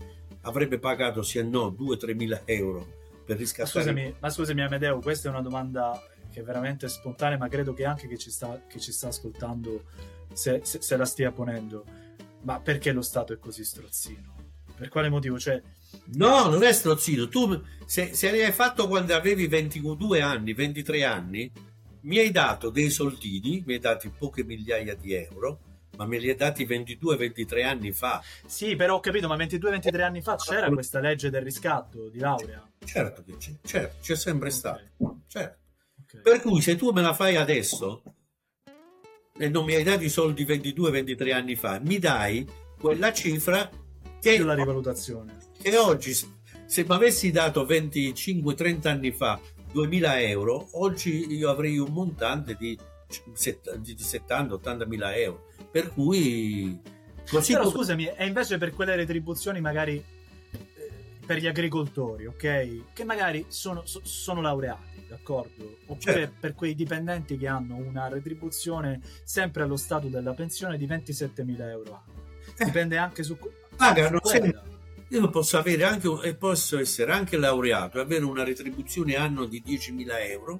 avrebbe 0.42 0.78
pagato 0.78 1.22
sì 1.22 1.38
e 1.38 1.42
no 1.42 1.68
2-3 1.68 2.14
mila 2.14 2.42
euro 2.44 2.86
per 3.24 3.36
riscattare. 3.36 3.84
Scusami, 3.84 4.14
ma 4.18 4.30
scusami 4.30 4.62
Amedeo, 4.62 4.98
questa 5.00 5.28
è 5.28 5.30
una 5.30 5.42
domanda 5.42 6.02
che 6.30 6.40
è 6.40 6.42
veramente 6.42 6.88
spontanea, 6.88 7.38
ma 7.38 7.48
credo 7.48 7.72
che 7.72 7.84
anche 7.84 8.08
chi 8.08 8.18
ci 8.18 8.30
sta, 8.30 8.60
chi 8.68 8.80
ci 8.80 8.92
sta 8.92 9.08
ascoltando 9.08 9.84
se, 10.32 10.60
se, 10.64 10.82
se, 10.82 10.96
la 10.96 11.04
stia 11.04 11.30
ponendo. 11.30 11.84
Ma 12.42 12.60
perché 12.60 12.92
lo 12.92 13.02
Stato 13.02 13.32
è 13.32 13.38
così 13.38 13.64
strozzino? 13.64 14.34
Per 14.76 14.88
quale 14.88 15.08
motivo? 15.08 15.38
Cioè... 15.38 15.62
No, 16.14 16.48
non 16.48 16.62
è 16.62 16.72
strozzino. 16.72 17.28
Tu, 17.28 17.62
se, 17.86 18.14
se 18.14 18.30
l'hai 18.30 18.52
fatto 18.52 18.88
quando 18.88 19.14
avevi 19.14 19.46
22 19.46 20.20
anni, 20.20 20.52
23 20.52 21.04
anni, 21.04 21.50
mi 22.02 22.18
hai 22.18 22.30
dato 22.30 22.70
dei 22.70 22.90
soldini, 22.90 23.62
mi 23.66 23.74
hai 23.74 23.78
dato 23.78 24.12
poche 24.16 24.44
migliaia 24.44 24.94
di 24.94 25.14
euro 25.14 25.60
ma 25.96 26.06
me 26.06 26.18
li 26.18 26.28
hai 26.28 26.36
dati 26.36 26.66
22-23 26.66 27.64
anni 27.64 27.92
fa. 27.92 28.22
Sì, 28.46 28.76
però 28.76 28.96
ho 28.96 29.00
capito, 29.00 29.28
ma 29.28 29.36
22-23 29.36 30.00
anni 30.02 30.22
fa 30.22 30.36
c'era 30.36 30.68
questa 30.68 31.00
legge 31.00 31.30
del 31.30 31.42
riscatto 31.42 32.08
di 32.08 32.18
laurea? 32.18 32.68
Certo 32.84 33.22
che 33.22 33.36
c'è, 33.36 33.52
certo, 33.62 33.96
c'è 34.00 34.16
sempre 34.16 34.48
okay. 34.48 34.58
stato. 34.58 34.82
Certo. 35.26 35.58
Okay. 36.02 36.20
Per 36.20 36.40
cui 36.40 36.60
se 36.60 36.76
tu 36.76 36.90
me 36.90 37.02
la 37.02 37.14
fai 37.14 37.36
adesso 37.36 38.02
e 39.36 39.48
non 39.48 39.64
mi 39.64 39.74
hai 39.74 39.82
dato 39.82 40.04
i 40.04 40.08
soldi 40.08 40.44
22-23 40.44 41.32
anni 41.32 41.56
fa, 41.56 41.80
mi 41.80 41.98
dai 41.98 42.46
quella 42.78 43.12
cifra 43.12 43.68
che... 44.20 44.36
Più 44.36 44.44
la 44.44 44.54
rivalutazione. 44.54 45.36
Che 45.64 45.78
oggi, 45.78 46.12
se 46.12 46.84
mi 46.86 46.94
avessi 46.94 47.30
dato 47.30 47.64
25-30 47.64 48.86
anni 48.86 49.12
fa 49.12 49.40
2000 49.72 50.20
euro, 50.20 50.68
oggi 50.72 51.32
io 51.34 51.48
avrei 51.48 51.78
un 51.78 51.90
montante 51.90 52.54
di, 52.54 52.78
di 53.78 53.94
70-80 53.94 54.86
mila 54.86 55.16
euro 55.16 55.46
per 55.70 55.90
cui... 55.90 56.78
Così 57.30 57.52
Però 57.52 57.64
come... 57.64 57.76
scusami, 57.76 58.04
è 58.04 58.24
invece 58.24 58.58
per 58.58 58.74
quelle 58.74 58.94
retribuzioni 58.94 59.62
magari 59.62 60.04
eh, 60.50 60.90
per 61.24 61.38
gli 61.38 61.46
agricoltori, 61.46 62.26
ok? 62.26 62.92
Che 62.92 63.04
magari 63.04 63.46
sono, 63.48 63.84
sono 63.86 64.42
laureati, 64.42 65.06
d'accordo? 65.08 65.78
Oppure 65.86 66.12
certo. 66.12 66.34
per 66.40 66.54
quei 66.54 66.74
dipendenti 66.74 67.38
che 67.38 67.46
hanno 67.46 67.76
una 67.76 68.08
retribuzione 68.08 69.00
sempre 69.22 69.62
allo 69.62 69.78
stato 69.78 70.08
della 70.08 70.34
pensione 70.34 70.76
di 70.76 70.86
27.000 70.86 71.60
euro 71.70 72.02
anno. 72.04 72.22
Eh. 72.54 72.66
Dipende 72.66 72.98
anche 72.98 73.22
su... 73.22 73.38
Pagano 73.74 74.18
su 74.22 74.28
sempre... 74.28 74.73
Io 75.14 75.30
posso 75.30 75.62
anche, 75.62 76.34
posso 76.34 76.76
essere 76.76 77.12
anche 77.12 77.36
laureato 77.36 77.98
e 77.98 78.00
avere 78.00 78.24
una 78.24 78.42
retribuzione 78.42 79.14
anno 79.14 79.44
di 79.44 79.62
10.000 79.64 80.06
euro, 80.30 80.58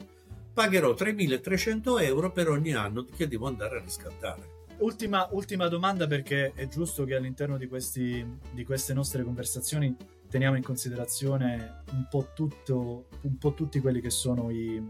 pagherò 0.52 0.92
3.300 0.92 2.00
euro 2.00 2.30
per 2.30 2.48
ogni 2.48 2.72
anno 2.72 3.04
che 3.04 3.26
devo 3.26 3.48
andare 3.48 3.78
a 3.78 3.80
riscattare. 3.82 4.62
Ultima, 4.78 5.26
ultima, 5.32 5.66
domanda 5.66 6.06
perché 6.06 6.52
è 6.54 6.68
giusto 6.68 7.02
che 7.02 7.16
all'interno 7.16 7.56
di, 7.56 7.66
questi, 7.66 8.24
di, 8.52 8.64
queste 8.64 8.94
nostre 8.94 9.24
conversazioni 9.24 9.96
teniamo 10.30 10.54
in 10.54 10.62
considerazione 10.62 11.82
un 11.90 12.06
po', 12.08 12.28
tutto, 12.32 13.08
un 13.22 13.36
po 13.38 13.54
tutti 13.54 13.80
quelli 13.80 14.00
che 14.00 14.10
sono 14.10 14.50
i, 14.50 14.80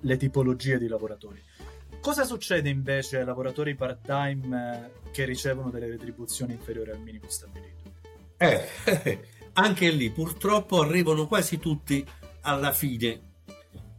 le 0.00 0.16
tipologie 0.16 0.76
di 0.76 0.88
lavoratori. 0.88 1.40
Cosa 2.00 2.24
succede 2.24 2.68
invece 2.68 3.18
ai 3.18 3.24
lavoratori 3.24 3.76
part-time 3.76 4.90
eh, 5.06 5.10
che 5.12 5.24
ricevono 5.24 5.70
delle 5.70 5.86
retribuzioni 5.86 6.52
inferiori 6.52 6.90
al 6.90 6.98
minimo 6.98 7.28
stabilito? 7.28 7.81
Eh, 8.42 9.20
anche 9.54 9.90
lì 9.90 10.10
purtroppo 10.10 10.80
arrivano 10.80 11.26
quasi 11.26 11.58
tutti 11.58 12.04
alla 12.42 12.72
fine 12.72 13.30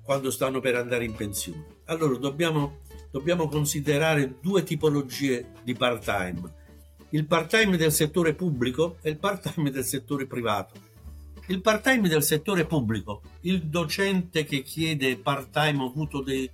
quando 0.03 0.31
stanno 0.31 0.59
per 0.59 0.75
andare 0.75 1.05
in 1.05 1.15
pensione. 1.15 1.81
Allora 1.85 2.17
dobbiamo 2.17 2.81
dobbiamo 3.13 3.47
considerare 3.47 4.37
due 4.41 4.63
tipologie 4.63 5.51
di 5.63 5.75
part-time. 5.75 6.41
Il 7.11 7.27
part-time 7.27 7.77
del 7.77 7.91
settore 7.91 8.33
pubblico 8.33 8.97
e 9.03 9.11
il 9.11 9.17
part-time 9.17 9.69
del 9.69 9.85
settore 9.85 10.25
privato. 10.25 10.73
Il 11.47 11.61
part-time 11.61 12.09
del 12.09 12.23
settore 12.23 12.65
pubblico, 12.65 13.21
il 13.41 13.67
docente 13.67 14.45
che 14.45 14.63
chiede 14.63 15.15
part-time, 15.17 15.83
ho 15.83 15.89
avuto, 15.89 16.23
dei, 16.23 16.49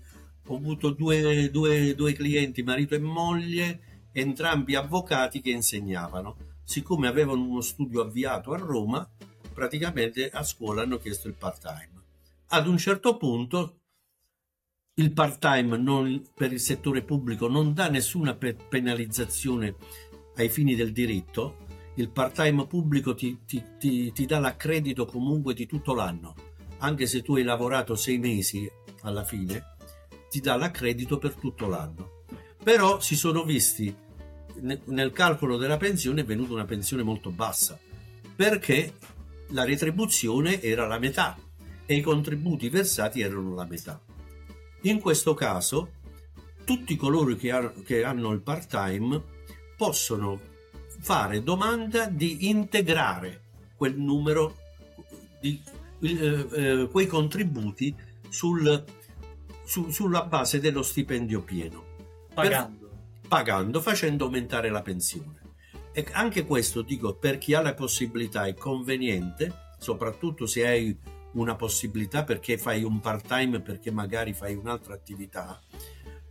ho 0.48 0.56
avuto 0.58 0.90
due, 0.90 1.50
due, 1.50 1.96
due 1.96 2.12
clienti, 2.12 2.62
marito 2.62 2.94
e 2.94 3.00
moglie, 3.00 3.80
entrambi 4.12 4.76
avvocati 4.76 5.40
che 5.40 5.52
insegnavano. 5.52 6.49
Siccome 6.70 7.08
avevano 7.08 7.42
uno 7.42 7.62
studio 7.62 8.00
avviato 8.00 8.52
a 8.52 8.58
Roma, 8.58 9.10
praticamente 9.56 10.30
a 10.30 10.44
scuola 10.44 10.84
hanno 10.84 11.00
chiesto 11.00 11.28
il 11.28 11.34
part-time. 11.34 11.90
Ad 12.50 12.68
un 12.68 12.78
certo 12.78 13.18
punto 13.18 13.80
il 14.94 15.12
part-time 15.12 16.22
per 16.36 16.54
il 16.54 16.60
settore 16.60 17.02
pubblico 17.02 17.48
non 17.48 17.74
dà 17.74 17.90
nessuna 17.90 18.36
pe- 18.36 18.54
penalizzazione 18.54 19.78
ai 20.36 20.50
fini 20.50 20.76
del 20.76 20.92
diritto, 20.92 21.66
il 21.96 22.12
part-time 22.12 22.68
pubblico 22.68 23.16
ti, 23.16 23.40
ti, 23.48 23.64
ti, 23.80 24.12
ti, 24.12 24.26
dà 24.28 24.38
l'accredito 24.38 25.08
comunque 25.08 25.56
di 25.56 25.66
tutto 25.66 25.96
l'anno, 25.96 26.36
anche 26.78 27.08
se 27.08 27.24
tu 27.24 27.36
hai 27.36 27.42
lavorato 27.42 27.96
sei 27.96 28.20
mesi 28.20 28.70
alla 29.02 29.24
fine, 29.24 29.76
ti 30.30 30.40
dà 30.40 30.56
l'accredito 30.56 31.18
per 31.18 31.34
tutto 31.34 31.68
l'anno. 31.68 32.26
Però 32.64 33.00
si 33.00 33.16
sono 33.16 33.44
visti 33.44 34.08
nel 34.62 35.12
calcolo 35.12 35.58
della 35.58 35.78
pensione 35.78 36.22
è 36.22 36.26
venuta 36.26 36.54
una 36.54 36.66
pensione 36.66 37.04
molto 37.04 37.32
bassa, 37.32 37.80
perché 38.36 38.94
la 39.50 39.64
retribuzione 39.64 40.62
era 40.62 40.86
la 40.88 41.00
metà 41.00 41.38
e 41.86 41.96
i 41.96 42.02
contributi 42.02 42.70
versati 42.70 43.22
erano 43.22 43.56
la 43.56 43.66
metà. 43.66 44.00
In 44.82 45.00
questo 45.00 45.34
caso, 45.34 45.92
tutti 46.64 46.96
coloro 46.96 47.36
che, 47.36 47.52
ha, 47.52 47.72
che 47.84 48.04
hanno 48.04 48.32
il 48.32 48.42
part-time 48.42 49.22
possono 49.76 50.40
fare 51.00 51.42
domanda 51.42 52.06
di 52.06 52.48
integrare 52.50 53.42
quel 53.76 53.98
numero 53.98 54.56
di 55.40 55.62
eh, 56.02 56.48
eh, 56.52 56.88
quei 56.92 57.08
contributi 57.08 57.96
sul, 58.30 58.84
su, 59.66 59.90
sulla 59.90 60.24
base 60.24 60.60
dello 60.60 60.84
stipendio 60.84 61.42
pieno. 61.42 61.84
Pagando. 62.34 62.89
Pagando, 63.30 63.80
facendo 63.80 64.26
aumentare 64.26 64.70
la 64.70 64.82
pensione. 64.82 65.40
E 65.94 66.06
anche 66.12 66.46
questo, 66.46 66.82
dico, 66.82 67.16
per 67.16 67.38
chi 67.38 67.54
ha 67.54 67.62
la 67.62 67.74
possibilità 67.74 68.46
è 68.46 68.54
conveniente, 68.56 69.74
soprattutto 69.78 70.46
se 70.46 70.68
hai 70.68 70.98
una 71.34 71.56
possibilità 71.56 72.24
perché 72.24 72.58
fai 72.58 72.84
un 72.84 73.00
part 73.00 73.28
time, 73.28 73.62
perché 73.62 73.92
magari 73.92 74.34
fai 74.34 74.56
un'altra 74.56 74.96
attività, 74.96 75.62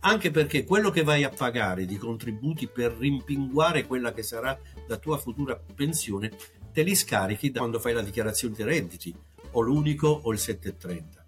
anche 0.01 0.29
perché 0.29 0.65
quello 0.65 0.91
che 0.91 1.03
vai 1.03 1.23
a 1.23 1.29
pagare 1.29 1.85
di 1.85 1.97
contributi 1.97 2.67
per 2.67 2.91
rimpinguare 2.93 3.87
quella 3.87 4.11
che 4.11 4.23
sarà 4.23 4.57
la 4.87 4.97
tua 4.97 5.17
futura 5.17 5.59
pensione, 5.73 6.31
te 6.71 6.83
li 6.83 6.95
scarichi 6.95 7.49
da 7.49 7.59
quando 7.59 7.79
fai 7.79 7.93
la 7.93 8.01
dichiarazione 8.01 8.55
dei 8.55 8.65
redditi, 8.65 9.15
o 9.51 9.61
l'unico 9.61 10.07
o 10.07 10.31
il 10.31 10.37
730. 10.37 11.25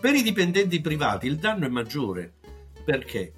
Per 0.00 0.14
i 0.14 0.22
dipendenti 0.22 0.80
privati 0.80 1.26
il 1.26 1.36
danno 1.36 1.66
è 1.66 1.68
maggiore 1.68 2.34
perché 2.84 3.32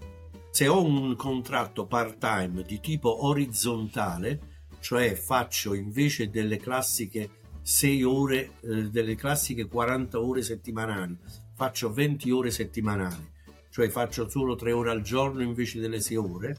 se 0.54 0.68
ho 0.68 0.84
un 0.84 1.16
contratto 1.16 1.84
part 1.84 2.18
time 2.18 2.62
di 2.62 2.78
tipo 2.78 3.26
orizzontale, 3.26 4.62
cioè 4.78 5.16
faccio 5.16 5.74
invece 5.74 6.30
delle 6.30 6.58
classiche 6.58 7.28
6 7.60 8.02
ore 8.04 8.52
eh, 8.60 8.88
delle 8.88 9.16
classiche 9.16 9.66
40 9.66 10.20
ore 10.20 10.42
settimanali, 10.42 11.18
faccio 11.56 11.92
20 11.92 12.30
ore 12.30 12.52
settimanali, 12.52 13.32
cioè 13.68 13.88
faccio 13.88 14.28
solo 14.28 14.54
3 14.54 14.70
ore 14.70 14.90
al 14.92 15.02
giorno 15.02 15.42
invece 15.42 15.80
delle 15.80 15.98
6 15.98 16.16
ore, 16.18 16.56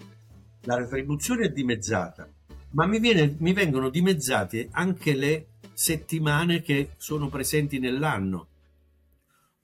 la 0.64 0.76
retribuzione 0.76 1.46
è 1.46 1.50
dimezzata, 1.54 2.30
ma 2.72 2.86
mi, 2.88 3.00
viene, 3.00 3.38
mi 3.40 3.54
vengono 3.54 3.90
dimezzate 3.90 4.68
anche 4.72 5.14
le 5.14 5.48
settimane 5.72 6.62
che 6.62 6.96
sono 6.98 7.30
presenti 7.30 7.80
nell'anno. 7.80 8.48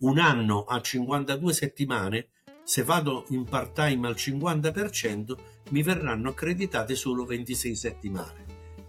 Un 0.03 0.19
anno 0.19 0.63
a 0.63 0.79
52 0.79 1.51
settimane, 1.51 2.27
se 2.71 2.84
vado 2.84 3.25
in 3.31 3.43
part 3.43 3.73
time 3.73 4.07
al 4.07 4.13
50%, 4.13 5.36
mi 5.71 5.84
verranno 5.84 6.29
accreditate 6.29 6.95
solo 6.95 7.25
26 7.25 7.75
settimane. 7.75 8.45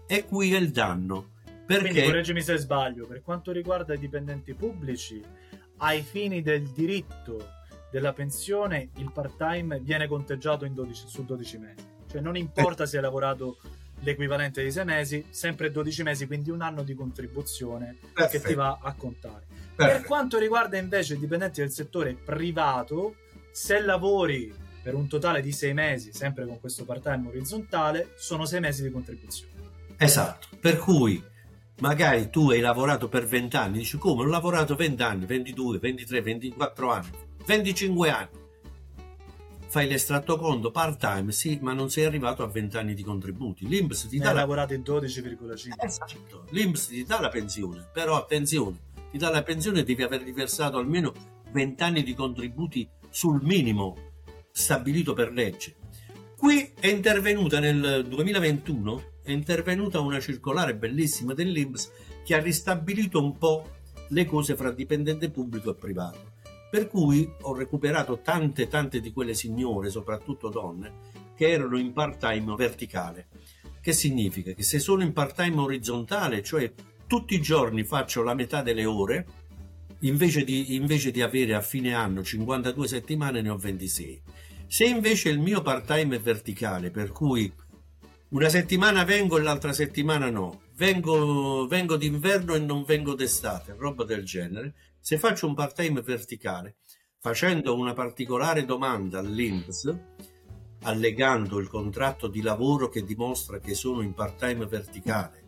E 0.07 0.23
qui 0.23 0.53
è 0.53 0.57
il 0.57 0.71
danno 0.71 1.31
perché? 1.65 1.89
Quindi 1.89 2.03
correggimi 2.03 2.41
se 2.41 2.55
sbaglio, 2.55 3.05
per 3.05 3.21
quanto 3.21 3.51
riguarda 3.51 3.93
i 3.93 3.99
dipendenti 3.99 4.53
pubblici, 4.53 5.21
ai 5.79 6.01
fini 6.01 6.41
del 6.41 6.69
diritto 6.69 7.45
della 7.91 8.13
pensione, 8.13 8.87
il 8.99 9.11
part-time 9.11 9.81
viene 9.81 10.07
conteggiato 10.07 10.65
12, 10.65 11.03
su 11.05 11.25
12 11.25 11.57
mesi. 11.57 11.85
Cioè 12.09 12.21
non 12.21 12.37
importa 12.37 12.85
se 12.85 12.95
hai 12.95 13.03
lavorato 13.03 13.57
l'equivalente 13.99 14.63
di 14.63 14.71
sei 14.71 14.85
mesi, 14.85 15.25
sempre 15.29 15.71
12 15.71 16.03
mesi, 16.03 16.25
quindi 16.25 16.51
un 16.51 16.61
anno 16.61 16.83
di 16.83 16.93
contribuzione 16.93 17.97
Perfetto. 18.13 18.29
che 18.29 18.47
ti 18.47 18.53
va 18.53 18.79
a 18.81 18.93
contare. 18.93 19.43
Perfetto. 19.75 19.97
Per 19.97 20.07
quanto 20.07 20.39
riguarda 20.39 20.77
invece 20.77 21.15
i 21.15 21.19
dipendenti 21.19 21.59
del 21.59 21.71
settore 21.71 22.13
privato, 22.13 23.15
se 23.53 23.79
lavori 23.79 24.51
per 24.81 24.95
un 24.95 25.07
totale 25.07 25.41
di 25.41 25.51
sei 25.51 25.73
mesi, 25.73 26.11
sempre 26.11 26.45
con 26.45 26.59
questo 26.59 26.85
part-time 26.85 27.27
orizzontale, 27.27 28.13
sono 28.17 28.45
sei 28.45 28.59
mesi 28.59 28.81
di 28.81 28.89
contribuzione. 28.89 29.51
Esatto, 29.95 30.47
per 30.59 30.77
cui 30.77 31.23
magari 31.79 32.29
tu 32.31 32.49
hai 32.49 32.59
lavorato 32.59 33.07
per 33.07 33.27
20 33.27 33.55
anni, 33.55 33.77
dici 33.77 33.97
come 33.97 34.23
ho 34.23 34.25
lavorato 34.25 34.75
20 34.75 35.03
anni, 35.03 35.25
22, 35.25 35.77
23, 35.77 36.21
24 36.21 36.91
anni, 36.91 37.09
25 37.45 38.09
anni. 38.09 38.41
Fai 39.67 39.87
l'estratto 39.87 40.37
conto 40.37 40.71
part 40.71 40.99
time, 40.99 41.31
sì, 41.31 41.59
ma 41.61 41.73
non 41.73 41.89
sei 41.89 42.05
arrivato 42.05 42.43
a 42.43 42.47
20 42.47 42.77
anni 42.77 42.93
di 42.95 43.03
contributi. 43.03 43.67
L'Inps 43.67 44.07
ti 44.07 44.17
dà. 44.17 44.29
Hai 44.29 44.33
la... 44.33 44.39
lavorato 44.41 44.73
in 44.73 44.81
12,5. 44.81 45.73
Esatto. 45.77 46.45
L'Inps 46.49 46.87
ti 46.87 47.03
dà 47.03 47.19
la 47.19 47.29
pensione, 47.29 47.87
però 47.93 48.17
attenzione, 48.17 48.77
ti 49.11 49.17
dà 49.17 49.29
la 49.29 49.43
pensione 49.43 49.79
e 49.79 49.83
devi 49.83 50.01
aver 50.01 50.21
riversato 50.21 50.77
almeno 50.77 51.13
20 51.51 51.83
anni 51.83 52.03
di 52.03 52.13
contributi 52.13 52.87
sul 53.13 53.43
minimo 53.43 53.95
stabilito 54.51 55.13
per 55.13 55.31
legge. 55.31 55.75
Qui 56.35 56.73
è 56.79 56.87
intervenuta 56.87 57.59
nel 57.59 58.05
2021 58.09 59.11
è 59.21 59.31
intervenuta 59.31 59.99
una 59.99 60.19
circolare 60.19 60.75
bellissima 60.75 61.33
dell'Inps 61.33 61.91
che 62.25 62.35
ha 62.35 62.41
ristabilito 62.41 63.23
un 63.23 63.37
po' 63.37 63.69
le 64.09 64.25
cose 64.25 64.55
fra 64.55 64.71
dipendente 64.71 65.29
pubblico 65.29 65.69
e 65.69 65.75
privato. 65.75 66.31
Per 66.71 66.87
cui 66.87 67.31
ho 67.41 67.53
recuperato 67.53 68.19
tante 68.21 68.67
tante 68.67 68.99
di 68.99 69.13
quelle 69.13 69.35
signore, 69.35 69.91
soprattutto 69.91 70.49
donne, 70.49 71.11
che 71.35 71.49
erano 71.49 71.77
in 71.77 71.93
part-time 71.93 72.55
verticale. 72.55 73.27
Che 73.79 73.93
significa? 73.93 74.53
Che 74.53 74.63
se 74.63 74.79
sono 74.79 75.03
in 75.03 75.13
part-time 75.13 75.61
orizzontale, 75.61 76.41
cioè 76.41 76.73
tutti 77.05 77.35
i 77.35 77.41
giorni 77.41 77.83
faccio 77.83 78.23
la 78.23 78.33
metà 78.33 78.63
delle 78.63 78.85
ore, 78.85 79.25
invece 80.03 80.43
di, 80.43 80.75
invece 80.75 81.11
di 81.11 81.21
avere 81.21 81.53
a 81.53 81.61
fine 81.61 81.93
anno 81.93 82.23
52 82.23 82.87
settimane 82.87 83.41
ne 83.41 83.49
ho 83.49 83.57
26. 83.57 84.21
Se 84.67 84.85
invece 84.85 85.29
il 85.29 85.39
mio 85.39 85.61
part-time 85.61 86.15
è 86.15 86.19
verticale, 86.19 86.89
per 86.89 87.11
cui 87.11 87.51
una 88.29 88.49
settimana 88.49 89.03
vengo 89.03 89.37
e 89.37 89.41
l'altra 89.41 89.73
settimana 89.73 90.29
no. 90.29 90.61
Vengo, 90.75 91.67
vengo 91.67 91.97
d'inverno 91.97 92.55
e 92.55 92.59
non 92.59 92.83
vengo 92.83 93.13
d'estate, 93.13 93.75
roba 93.77 94.03
del 94.03 94.25
genere. 94.25 94.73
Se 94.99 95.19
faccio 95.19 95.45
un 95.45 95.53
part-time 95.53 96.01
verticale, 96.01 96.77
facendo 97.19 97.77
una 97.77 97.93
particolare 97.93 98.65
domanda 98.65 99.19
all'INPS, 99.19 99.97
allegando 100.81 101.59
il 101.59 101.69
contratto 101.69 102.27
di 102.27 102.41
lavoro 102.41 102.89
che 102.89 103.03
dimostra 103.03 103.59
che 103.59 103.75
sono 103.75 104.01
in 104.01 104.13
part-time 104.13 104.65
verticale 104.65 105.43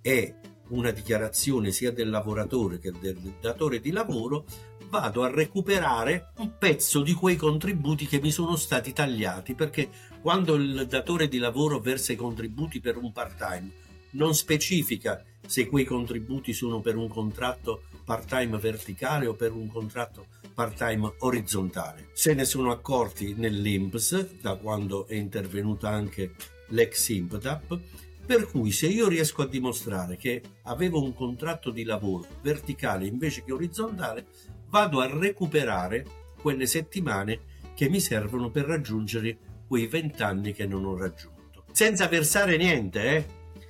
e 0.00 0.34
una 0.68 0.90
dichiarazione 0.90 1.70
sia 1.70 1.92
del 1.92 2.10
lavoratore 2.10 2.78
che 2.78 2.92
del 3.00 3.34
datore 3.40 3.80
di 3.80 3.90
lavoro, 3.90 4.44
vado 4.88 5.22
a 5.22 5.30
recuperare 5.30 6.32
un 6.38 6.58
pezzo 6.58 7.00
di 7.00 7.14
quei 7.14 7.36
contributi 7.36 8.06
che 8.06 8.20
mi 8.20 8.30
sono 8.30 8.56
stati 8.56 8.92
tagliati 8.92 9.54
perché 9.54 9.88
quando 10.20 10.54
il 10.54 10.86
datore 10.86 11.28
di 11.28 11.38
lavoro 11.38 11.80
versa 11.80 12.12
i 12.12 12.16
contributi 12.16 12.80
per 12.80 12.96
un 12.98 13.10
part-time 13.10 13.70
non 14.10 14.34
specifica 14.34 15.24
se 15.46 15.66
quei 15.66 15.84
contributi 15.84 16.52
sono 16.52 16.80
per 16.80 16.96
un 16.96 17.08
contratto 17.08 17.84
part-time 18.04 18.58
verticale 18.58 19.26
o 19.26 19.34
per 19.34 19.52
un 19.52 19.66
contratto 19.68 20.26
part-time 20.54 21.14
orizzontale. 21.20 22.10
Se 22.12 22.34
ne 22.34 22.44
sono 22.44 22.70
accorti 22.70 23.34
nell'INPS 23.34 24.40
da 24.40 24.56
quando 24.56 25.06
è 25.06 25.14
intervenuta 25.14 25.88
anche 25.88 26.34
l'ex 26.68 27.08
IMPDAP 27.08 27.80
per 28.24 28.46
cui 28.46 28.70
se 28.70 28.86
io 28.86 29.08
riesco 29.08 29.42
a 29.42 29.48
dimostrare 29.48 30.16
che 30.16 30.42
avevo 30.62 31.02
un 31.02 31.14
contratto 31.14 31.70
di 31.70 31.84
lavoro 31.84 32.26
verticale 32.40 33.06
invece 33.06 33.42
che 33.44 33.52
orizzontale, 33.52 34.26
vado 34.68 35.00
a 35.00 35.06
recuperare 35.06 36.04
quelle 36.40 36.66
settimane 36.66 37.40
che 37.74 37.88
mi 37.88 38.00
servono 38.00 38.50
per 38.50 38.64
raggiungere 38.64 39.36
quei 39.66 39.86
vent'anni 39.86 40.52
che 40.52 40.66
non 40.66 40.84
ho 40.84 40.96
raggiunto. 40.96 41.64
Senza 41.72 42.06
versare 42.06 42.56
niente, 42.56 43.16
eh? 43.16 43.26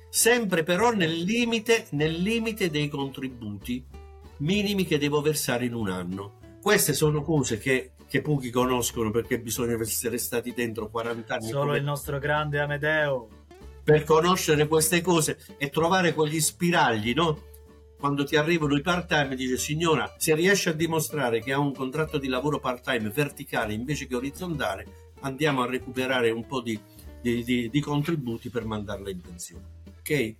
Sempre 0.09 0.63
però 0.63 0.91
nel 0.91 1.11
limite, 1.11 1.87
nel 1.91 2.13
limite 2.13 2.69
dei 2.69 2.87
contributi 2.87 3.83
minimi 4.37 4.85
che 4.85 4.97
devo 4.97 5.21
versare 5.21 5.65
in 5.65 5.73
un 5.73 5.89
anno. 5.89 6.39
Queste 6.61 6.93
sono 6.93 7.23
cose 7.23 7.57
che, 7.57 7.93
che 8.07 8.21
pochi 8.21 8.49
conoscono 8.49 9.11
perché 9.11 9.39
bisogna 9.39 9.79
essere 9.81 10.17
stati 10.17 10.53
dentro 10.53 10.89
40 10.89 11.33
anni. 11.33 11.47
Solo 11.47 11.65
come... 11.65 11.77
il 11.77 11.83
nostro 11.83 12.19
grande 12.19 12.59
Amedeo. 12.59 13.42
Per 13.83 14.03
conoscere 14.03 14.67
queste 14.67 15.01
cose 15.01 15.37
e 15.57 15.69
trovare 15.69 16.13
quegli 16.13 16.39
spiragli, 16.39 17.13
no? 17.13 17.51
quando 17.97 18.25
ti 18.25 18.35
arrivano 18.35 18.75
i 18.75 18.81
part-time 18.81 19.33
dice 19.33 19.57
signora 19.57 20.13
se 20.17 20.35
riesce 20.35 20.71
a 20.71 20.73
dimostrare 20.73 21.39
che 21.39 21.53
ha 21.53 21.59
un 21.59 21.73
contratto 21.73 22.17
di 22.17 22.27
lavoro 22.27 22.59
part-time 22.59 23.09
verticale 23.09 23.71
invece 23.71 24.07
che 24.07 24.15
orizzontale 24.17 25.11
andiamo 25.21 25.61
a 25.61 25.69
recuperare 25.69 26.29
un 26.29 26.45
po' 26.45 26.59
di, 26.59 26.77
di, 27.21 27.45
di, 27.45 27.69
di 27.69 27.79
contributi 27.79 28.49
per 28.49 28.65
mandarla 28.65 29.09
in 29.09 29.21
pensione 29.21 29.73
ok? 30.03 30.35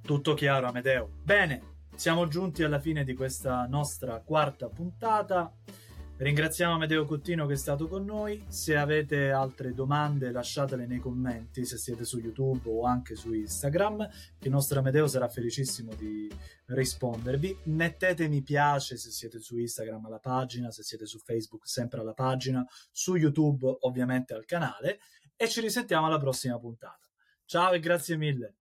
Tutto 0.00 0.34
chiaro 0.34 0.68
Amedeo. 0.68 1.10
Bene, 1.22 1.74
siamo 1.94 2.26
giunti 2.28 2.62
alla 2.62 2.80
fine 2.80 3.04
di 3.04 3.14
questa 3.14 3.66
nostra 3.66 4.22
quarta 4.24 4.68
puntata. 4.68 5.52
Ringraziamo 6.18 6.72
Amedeo 6.72 7.04
Cottino 7.04 7.44
che 7.44 7.52
è 7.52 7.56
stato 7.58 7.88
con 7.88 8.06
noi. 8.06 8.42
Se 8.48 8.74
avete 8.74 9.30
altre 9.30 9.74
domande 9.74 10.30
lasciatele 10.30 10.86
nei 10.86 10.98
commenti 10.98 11.66
se 11.66 11.76
siete 11.76 12.06
su 12.06 12.18
YouTube 12.18 12.70
o 12.70 12.86
anche 12.86 13.14
su 13.14 13.34
Instagram, 13.34 14.08
il 14.40 14.50
nostro 14.50 14.78
Amedeo 14.78 15.06
sarà 15.08 15.28
felicissimo 15.28 15.92
di 15.94 16.26
rispondervi. 16.68 17.58
Mettete 17.64 18.28
mi 18.28 18.40
piace 18.40 18.96
se 18.96 19.10
siete 19.10 19.40
su 19.40 19.58
Instagram 19.58 20.06
alla 20.06 20.18
pagina, 20.18 20.70
se 20.70 20.82
siete 20.82 21.04
su 21.04 21.18
Facebook 21.18 21.68
sempre 21.68 22.00
alla 22.00 22.14
pagina, 22.14 22.66
su 22.90 23.16
YouTube 23.16 23.76
ovviamente 23.80 24.32
al 24.32 24.46
canale 24.46 25.00
e 25.36 25.46
ci 25.48 25.60
risentiamo 25.60 26.06
alla 26.06 26.18
prossima 26.18 26.58
puntata. 26.58 27.10
Ciao 27.44 27.72
e 27.72 27.78
grazie 27.78 28.16
mille. 28.16 28.54